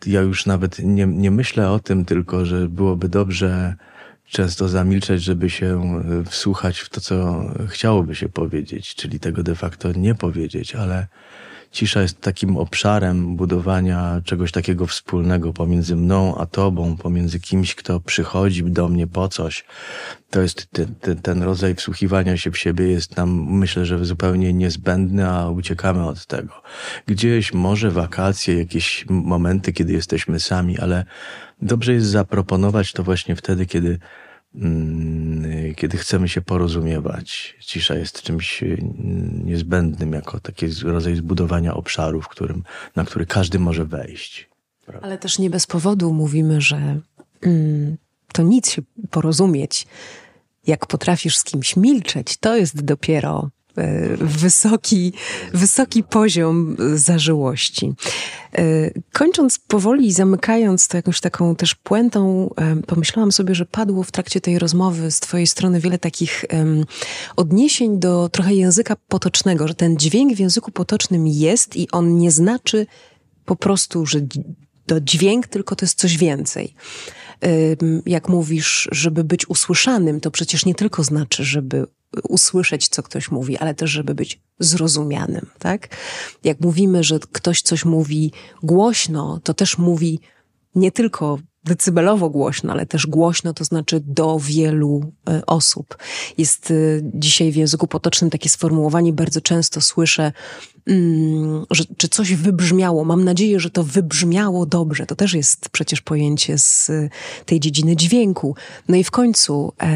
Ja 0.07 0.21
już 0.21 0.47
nawet 0.47 0.79
nie, 0.79 1.07
nie 1.07 1.31
myślę 1.31 1.71
o 1.71 1.79
tym 1.79 2.05
tylko, 2.05 2.47
że 2.47 2.69
byłoby 2.69 3.09
dobrze 3.09 3.75
często 4.31 4.69
zamilczeć, 4.69 5.23
żeby 5.23 5.51
się 5.51 6.03
wsłuchać 6.27 6.79
w 6.79 6.89
to, 6.89 7.01
co 7.01 7.45
chciałoby 7.69 8.15
się 8.15 8.29
powiedzieć, 8.29 8.95
czyli 8.95 9.21
tego 9.21 9.43
de 9.43 9.55
facto 9.55 9.93
nie 9.93 10.15
powiedzieć, 10.15 10.75
ale 10.75 11.07
cisza 11.71 12.03
jest 12.03 12.21
takim 12.21 12.57
obszarem 12.57 13.37
budowania 13.37 14.21
czegoś 14.25 14.53
takiego 14.53 14.87
wspólnego 14.87 15.53
pomiędzy 15.53 15.97
mną 15.97 16.39
a 16.39 16.47
tobą, 16.47 16.97
pomiędzy 16.97 17.41
kimś, 17.41 17.75
kto 17.75 18.01
przychodzi 18.01 18.65
do 18.65 18.89
mnie 18.89 19.07
po 19.07 19.29
coś. 19.29 19.65
To 20.31 20.41
jest 20.41 20.69
ten, 21.01 21.17
ten, 21.23 21.43
rodzaj 21.43 21.75
wsłuchiwania 21.75 22.37
się 22.37 22.51
w 22.51 22.59
siebie 22.59 22.89
jest 22.89 23.17
nam, 23.17 23.47
myślę, 23.51 23.87
że 23.87 24.05
zupełnie 24.05 24.53
niezbędny, 24.53 25.29
a 25.29 25.51
uciekamy 25.51 26.07
od 26.07 26.27
tego. 26.27 26.63
Gdzieś 27.07 27.53
może 27.53 27.91
wakacje, 27.91 28.59
jakieś 28.59 29.07
momenty, 29.09 29.73
kiedy 29.73 29.93
jesteśmy 29.93 30.41
sami, 30.41 30.79
ale 30.79 31.05
dobrze 31.63 31.93
jest 31.93 32.07
zaproponować 32.07 32.93
to 32.93 33.03
właśnie 33.03 33.37
wtedy, 33.37 33.67
kiedy 33.67 33.99
kiedy 35.77 35.97
chcemy 35.97 36.29
się 36.29 36.41
porozumiewać. 36.41 37.57
Cisza 37.61 37.95
jest 37.95 38.23
czymś 38.23 38.63
mm, 38.63 39.47
niezbędnym 39.47 40.13
jako 40.13 40.41
taki 40.41 40.67
rodzaj 40.85 41.17
zbudowania 41.17 41.75
obszaru, 41.75 42.23
w 42.23 42.29
którym, 42.29 42.63
na 42.97 43.05
który 43.05 43.27
każdy 43.27 43.59
może 43.59 43.85
wejść. 43.85 44.49
Prawda? 44.87 45.07
Ale 45.07 45.19
też 45.19 45.39
nie 45.39 45.51
bez 45.51 45.67
powodu 45.67 46.13
mówimy, 46.13 46.61
że 46.61 47.01
mm, 47.43 47.97
to 48.33 48.43
nic 48.43 48.71
się 48.71 48.83
porozumieć. 49.11 49.87
Jak 50.67 50.87
potrafisz 50.87 51.39
z 51.39 51.45
kimś 51.45 51.77
milczeć, 51.77 52.37
to 52.37 52.57
jest 52.57 52.85
dopiero 52.85 53.51
wysoki, 54.21 55.13
wysoki 55.53 56.03
poziom 56.03 56.77
zażyłości. 56.95 57.93
E, 58.59 58.91
kończąc 59.13 59.59
powoli 59.59 60.07
i 60.07 60.13
zamykając 60.13 60.89
to 60.89 60.97
jakąś 60.97 61.21
taką 61.21 61.57
też 61.57 61.75
puentą, 61.75 62.51
e, 62.57 62.77
pomyślałam 62.77 63.33
sobie, 63.33 63.55
że 63.55 63.67
padło 63.67 64.03
w 64.03 64.13
trakcie 64.13 64.41
tej 64.41 64.59
rozmowy 64.59 65.11
z 65.11 65.21
Twojej 65.21 65.47
strony 65.47 65.81
wiele 65.81 65.99
takich 65.99 66.45
odniesień 67.37 67.99
do 67.99 68.29
trochę 68.29 68.55
języka 68.55 68.97
potocznego, 69.09 69.69
że 69.69 69.75
ten 69.75 69.97
dźwięk 69.97 70.33
w 70.35 70.39
języku 70.39 70.71
potocznym 70.71 71.27
jest 71.27 71.77
i 71.77 71.91
on 71.91 72.19
nie 72.19 72.31
znaczy 72.31 72.87
po 73.45 73.57
prostu, 73.57 74.07
że 74.07 74.21
to 74.87 75.01
dźwięk, 75.01 75.47
tylko 75.47 75.77
to 75.77 75.85
jest 75.85 75.99
coś 75.99 76.17
więcej 76.17 76.75
jak 78.07 78.29
mówisz, 78.29 78.89
żeby 78.93 79.25
być 79.25 79.49
usłyszanym, 79.49 80.21
to 80.21 80.31
przecież 80.31 80.67
nie 80.67 80.75
tylko 80.75 81.05
znaczy, 81.05 81.45
żeby 81.45 81.87
usłyszeć, 82.29 82.89
co 82.89 83.03
ktoś 83.03 83.31
mówi, 83.31 83.57
ale 83.57 83.75
też, 83.75 83.91
żeby 83.91 84.15
być 84.15 84.41
zrozumianym, 84.59 85.47
tak? 85.59 85.97
Jak 86.45 86.61
mówimy, 86.61 87.05
że 87.05 87.19
ktoś 87.33 87.63
coś 87.63 87.85
mówi 87.85 88.33
głośno, 88.63 89.41
to 89.45 89.55
też 89.55 89.79
mówi 89.79 90.21
nie 90.75 90.93
tylko 90.93 91.39
decybelowo 91.65 92.31
głośno, 92.31 92.73
ale 92.73 92.87
też 92.87 93.07
głośno, 93.07 93.55
to 93.55 93.65
znaczy 93.65 94.01
do 94.07 94.39
wielu 94.39 95.13
e, 95.29 95.47
osób. 95.47 95.97
Jest 96.39 96.71
e, 96.71 96.75
dzisiaj 97.03 97.53
w 97.53 97.57
języku 97.57 97.87
potocznym 97.87 98.31
takie 98.31 98.49
sformułowanie, 98.49 99.13
bardzo 99.13 99.41
często 99.41 99.81
słyszę, 99.81 100.33
mm, 100.87 101.65
że, 101.71 101.85
czy 101.97 102.09
coś 102.09 102.35
wybrzmiało. 102.35 103.05
Mam 103.05 103.25
nadzieję, 103.25 103.61
że 103.61 103.71
to 103.71 103.85
wybrzmiało 103.85 104.67
dobrze. 104.67 105.07
To 105.07 105.17
też 105.17 105.35
jest 105.35 105.69
przecież 105.69 106.01
pojęcie 106.01 106.59
z 106.59 106.91
tej 107.47 107.61
dziedziny 107.61 107.97
dźwięku. 107.97 108.55
No 108.89 108.97
i 108.97 109.05
w 109.05 109.11
końcu 109.11 109.73
e, 109.83 109.87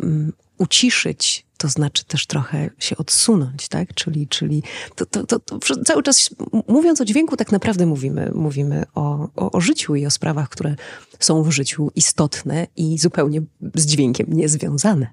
mm, 0.00 0.32
uciszyć, 0.62 1.46
to 1.56 1.68
znaczy 1.68 2.04
też 2.04 2.26
trochę 2.26 2.70
się 2.78 2.96
odsunąć, 2.96 3.68
tak? 3.68 3.94
Czyli, 3.94 4.28
czyli 4.28 4.62
to, 4.94 5.06
to, 5.06 5.26
to, 5.26 5.38
to 5.38 5.58
cały 5.84 6.02
czas 6.02 6.30
mówiąc 6.68 7.00
o 7.00 7.04
dźwięku, 7.04 7.36
tak 7.36 7.52
naprawdę 7.52 7.86
mówimy, 7.86 8.30
mówimy 8.34 8.84
o, 8.94 9.28
o, 9.36 9.50
o 9.52 9.60
życiu 9.60 9.94
i 9.94 10.06
o 10.06 10.10
sprawach, 10.10 10.48
które 10.48 10.76
są 11.18 11.42
w 11.42 11.50
życiu 11.50 11.90
istotne 11.94 12.66
i 12.76 12.98
zupełnie 12.98 13.42
z 13.74 13.86
dźwiękiem 13.86 14.26
niezwiązane. 14.30 15.06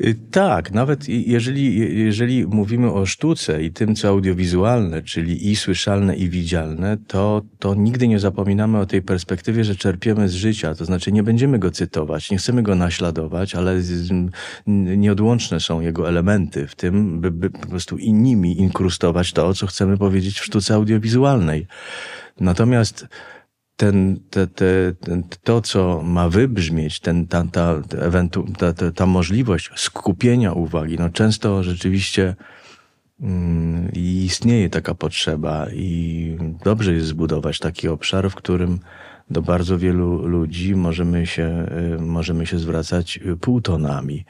Y, 0.00 0.16
Tak, 0.30 0.72
nawet 0.72 1.08
jeżeli, 1.08 1.76
jeżeli 2.04 2.46
mówimy 2.46 2.92
o 2.92 3.06
sztuce 3.06 3.62
i 3.62 3.72
tym, 3.72 3.94
co 3.94 4.08
audiowizualne, 4.08 5.02
czyli 5.02 5.50
i 5.50 5.56
słyszalne, 5.56 6.16
i 6.16 6.28
widzialne, 6.28 6.96
to, 7.06 7.42
to 7.58 7.74
nigdy 7.74 8.08
nie 8.08 8.18
zapominamy 8.18 8.78
o 8.78 8.86
tej 8.86 9.02
perspektywie, 9.02 9.64
że 9.64 9.76
czerpiemy 9.76 10.28
z 10.28 10.34
życia. 10.34 10.74
To 10.74 10.84
znaczy 10.84 11.12
nie 11.12 11.22
będziemy 11.22 11.58
go 11.58 11.70
cytować, 11.70 12.30
nie 12.30 12.38
chcemy 12.38 12.62
go 12.62 12.74
naśladować, 12.74 13.54
ale 13.54 13.80
nieodłączne 14.96 15.60
są 15.60 15.80
jego 15.80 16.08
elementy 16.08 16.66
w 16.66 16.74
tym, 16.74 17.20
by, 17.20 17.30
by 17.30 17.50
po 17.50 17.66
prostu 17.66 17.98
innymi 17.98 18.60
inkrustować 18.60 19.32
to, 19.32 19.54
co 19.54 19.66
chcemy 19.66 19.96
powiedzieć 19.98 20.40
w 20.40 20.44
sztuce 20.44 20.74
audiowizualnej. 20.74 21.66
Natomiast 22.40 23.06
ten, 23.76 24.20
te, 24.30 24.46
te, 24.46 24.92
ten, 25.00 25.24
to, 25.42 25.60
co 25.60 26.02
ma 26.02 26.28
wybrzmieć, 26.28 27.00
ten, 27.00 27.26
ta, 27.26 27.44
ta, 27.52 27.82
ewentu, 27.98 28.46
ta, 28.58 28.72
ta, 28.72 28.92
ta 28.92 29.06
możliwość 29.06 29.70
skupienia 29.76 30.52
uwagi, 30.52 30.96
no 30.98 31.10
często 31.10 31.62
rzeczywiście 31.62 32.36
mm, 33.20 33.92
istnieje 33.92 34.70
taka 34.70 34.94
potrzeba 34.94 35.66
i 35.72 36.38
dobrze 36.64 36.92
jest 36.92 37.06
zbudować 37.06 37.58
taki 37.58 37.88
obszar, 37.88 38.30
w 38.30 38.34
którym 38.34 38.78
do 39.30 39.42
bardzo 39.42 39.78
wielu 39.78 40.26
ludzi 40.26 40.74
możemy 40.74 41.26
się, 41.26 41.66
y, 41.96 42.00
możemy 42.00 42.46
się 42.46 42.58
zwracać 42.58 43.18
y, 43.26 43.36
półtonami, 43.36 44.24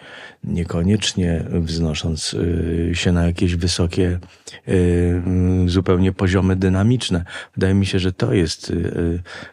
niekoniecznie 0.45 1.45
wznosząc 1.53 2.35
y, 2.35 2.91
się 2.95 3.13
na 3.13 3.27
jakieś 3.27 3.57
wysokie, 3.57 4.19
mm, 4.67 5.69
zupełnie 5.69 6.13
poziomy 6.13 6.57
dynamiczne. 6.57 7.25
Wydaje 7.55 7.75
mi 7.75 7.87
się, 7.87 7.99
że 7.99 8.13
to 8.13 8.35
jest 8.35 8.73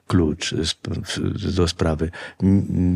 klucz 0.08 0.56
do 1.56 1.68
sprawy. 1.68 2.12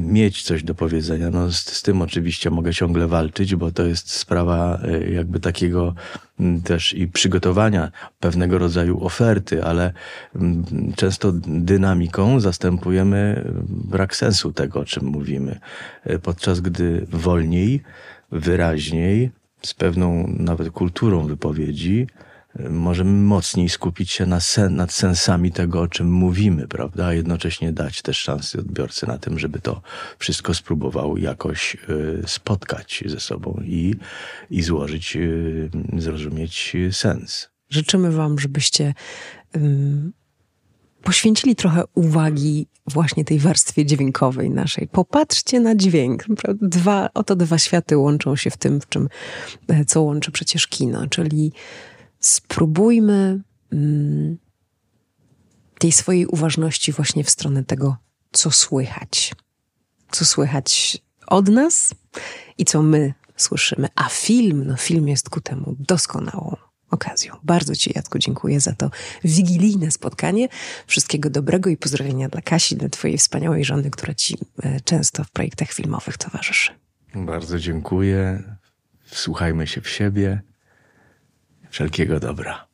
Mieć 0.08 0.44
coś 0.44 0.64
do 0.64 0.76
powiedzenia. 0.76 1.30
No, 1.30 1.52
z, 1.52 1.58
z 1.58 1.82
tym 1.84 2.02
oczywiście 2.02 2.50
mogę 2.50 2.74
ciągle 2.74 3.08
walczyć, 3.08 3.56
bo 3.56 3.72
to 3.72 3.86
jest 3.86 4.12
sprawa 4.12 4.80
jakby 5.10 5.40
takiego 5.40 5.96
też 6.64 6.94
i 6.94 7.08
przygotowania 7.08 7.92
pewnego 8.20 8.58
rodzaju 8.58 9.04
oferty, 9.06 9.64
ale 9.64 9.94
mm, 10.36 10.66
często 10.96 11.32
dynamiką 11.48 12.40
zastępujemy 12.40 13.44
y, 13.46 13.52
brak 13.70 14.16
sensu 14.16 14.54
tego, 14.54 14.80
o 14.80 14.86
czym 14.86 15.06
mówimy. 15.06 15.60
Y, 16.10 16.20
Podczas 16.20 16.62
gdy 16.62 17.06
wolniej, 17.10 17.82
wyraźniej, 18.32 19.32
z 19.62 19.74
pewną 19.74 20.28
nawet 20.28 20.70
kulturą 20.70 21.28
wypowiedzi, 21.28 22.08
możemy 22.70 23.12
mocniej 23.12 23.70
skupić 23.70 24.12
się 24.12 24.26
na 24.26 24.40
sen, 24.40 24.76
nad 24.76 24.94
sensami 24.94 25.52
tego, 25.52 25.82
o 25.82 25.88
czym 25.88 26.12
mówimy, 26.12 26.68
prawda? 26.68 27.06
A 27.06 27.14
jednocześnie 27.14 27.74
dać 27.74 28.02
też 28.02 28.18
szansę 28.18 28.60
odbiorcy 28.60 29.08
na 29.08 29.18
tym, 29.18 29.40
żeby 29.40 29.60
to 29.60 29.82
wszystko 30.20 30.54
spróbował 30.54 31.18
jakoś 31.18 31.78
y, 31.90 32.24
spotkać 32.28 33.04
ze 33.06 33.20
sobą 33.20 33.62
i, 33.66 33.96
i 34.50 34.62
złożyć, 34.62 35.16
y, 35.16 35.70
zrozumieć 35.98 36.76
sens. 36.92 37.50
Życzymy 37.70 38.12
Wam, 38.12 38.40
żebyście 38.40 38.94
poświęcili 41.04 41.56
trochę 41.56 41.84
uwagi 41.96 42.68
właśnie 42.88 43.26
tej 43.26 43.40
warstwie 43.40 43.86
dźwiękowej 43.86 44.50
naszej. 44.50 44.88
Popatrzcie 44.88 45.60
na 45.60 45.76
dźwięk. 45.76 46.26
Dwa, 46.62 47.10
oto 47.14 47.36
dwa 47.36 47.58
światy 47.58 47.98
łączą 47.98 48.36
się 48.36 48.50
w 48.50 48.58
tym, 48.58 48.82
w 48.82 48.90
czym, 48.90 49.10
e, 49.68 49.86
co 49.86 50.02
łączy 50.02 50.32
przecież 50.32 50.68
kino, 50.68 51.08
czyli 51.08 51.52
spróbujmy 52.20 53.42
ym, 53.74 54.38
tej 55.80 55.92
swojej 55.92 56.26
uważności 56.26 56.92
właśnie 56.92 57.24
w 57.24 57.30
stronę 57.30 57.64
tego, 57.64 57.98
co 58.32 58.52
słychać. 58.52 59.36
Co 60.12 60.26
słychać 60.26 60.98
od 61.28 61.48
nas 61.48 61.94
i 62.58 62.66
co 62.66 62.82
my 62.82 63.14
słyszymy. 63.36 63.88
A 63.96 64.10
film, 64.10 64.64
no 64.68 64.78
film 64.78 65.08
jest 65.08 65.30
ku 65.30 65.42
temu 65.42 65.76
doskonałą 65.80 66.56
okazją. 66.92 67.36
Bardzo 67.44 67.76
Ci, 67.76 67.92
Jacku, 67.96 68.20
dziękuję 68.20 68.60
za 68.60 68.74
to 68.74 68.92
wigilijne 69.24 69.92
spotkanie. 69.92 70.48
Wszystkiego 70.88 71.30
dobrego 71.30 71.70
i 71.70 71.78
pozdrowienia 71.78 72.30
dla 72.30 72.42
Kasi, 72.42 72.76
dla 72.76 72.90
Twojej 72.90 73.18
wspaniałej 73.18 73.66
żony, 73.66 73.92
która 73.92 74.14
Ci 74.14 74.38
e, 74.64 74.80
często 74.82 75.24
w 75.24 75.32
projektach 75.32 75.72
filmowych 75.72 76.18
towarzyszy. 76.18 76.72
Bardzo 77.16 77.60
dziękuję. 77.60 78.44
Wsłuchajmy 79.04 79.68
się 79.68 79.82
w 79.82 79.90
siebie. 79.90 80.42
Wszelkiego 81.78 82.20
dobra. 82.20 82.67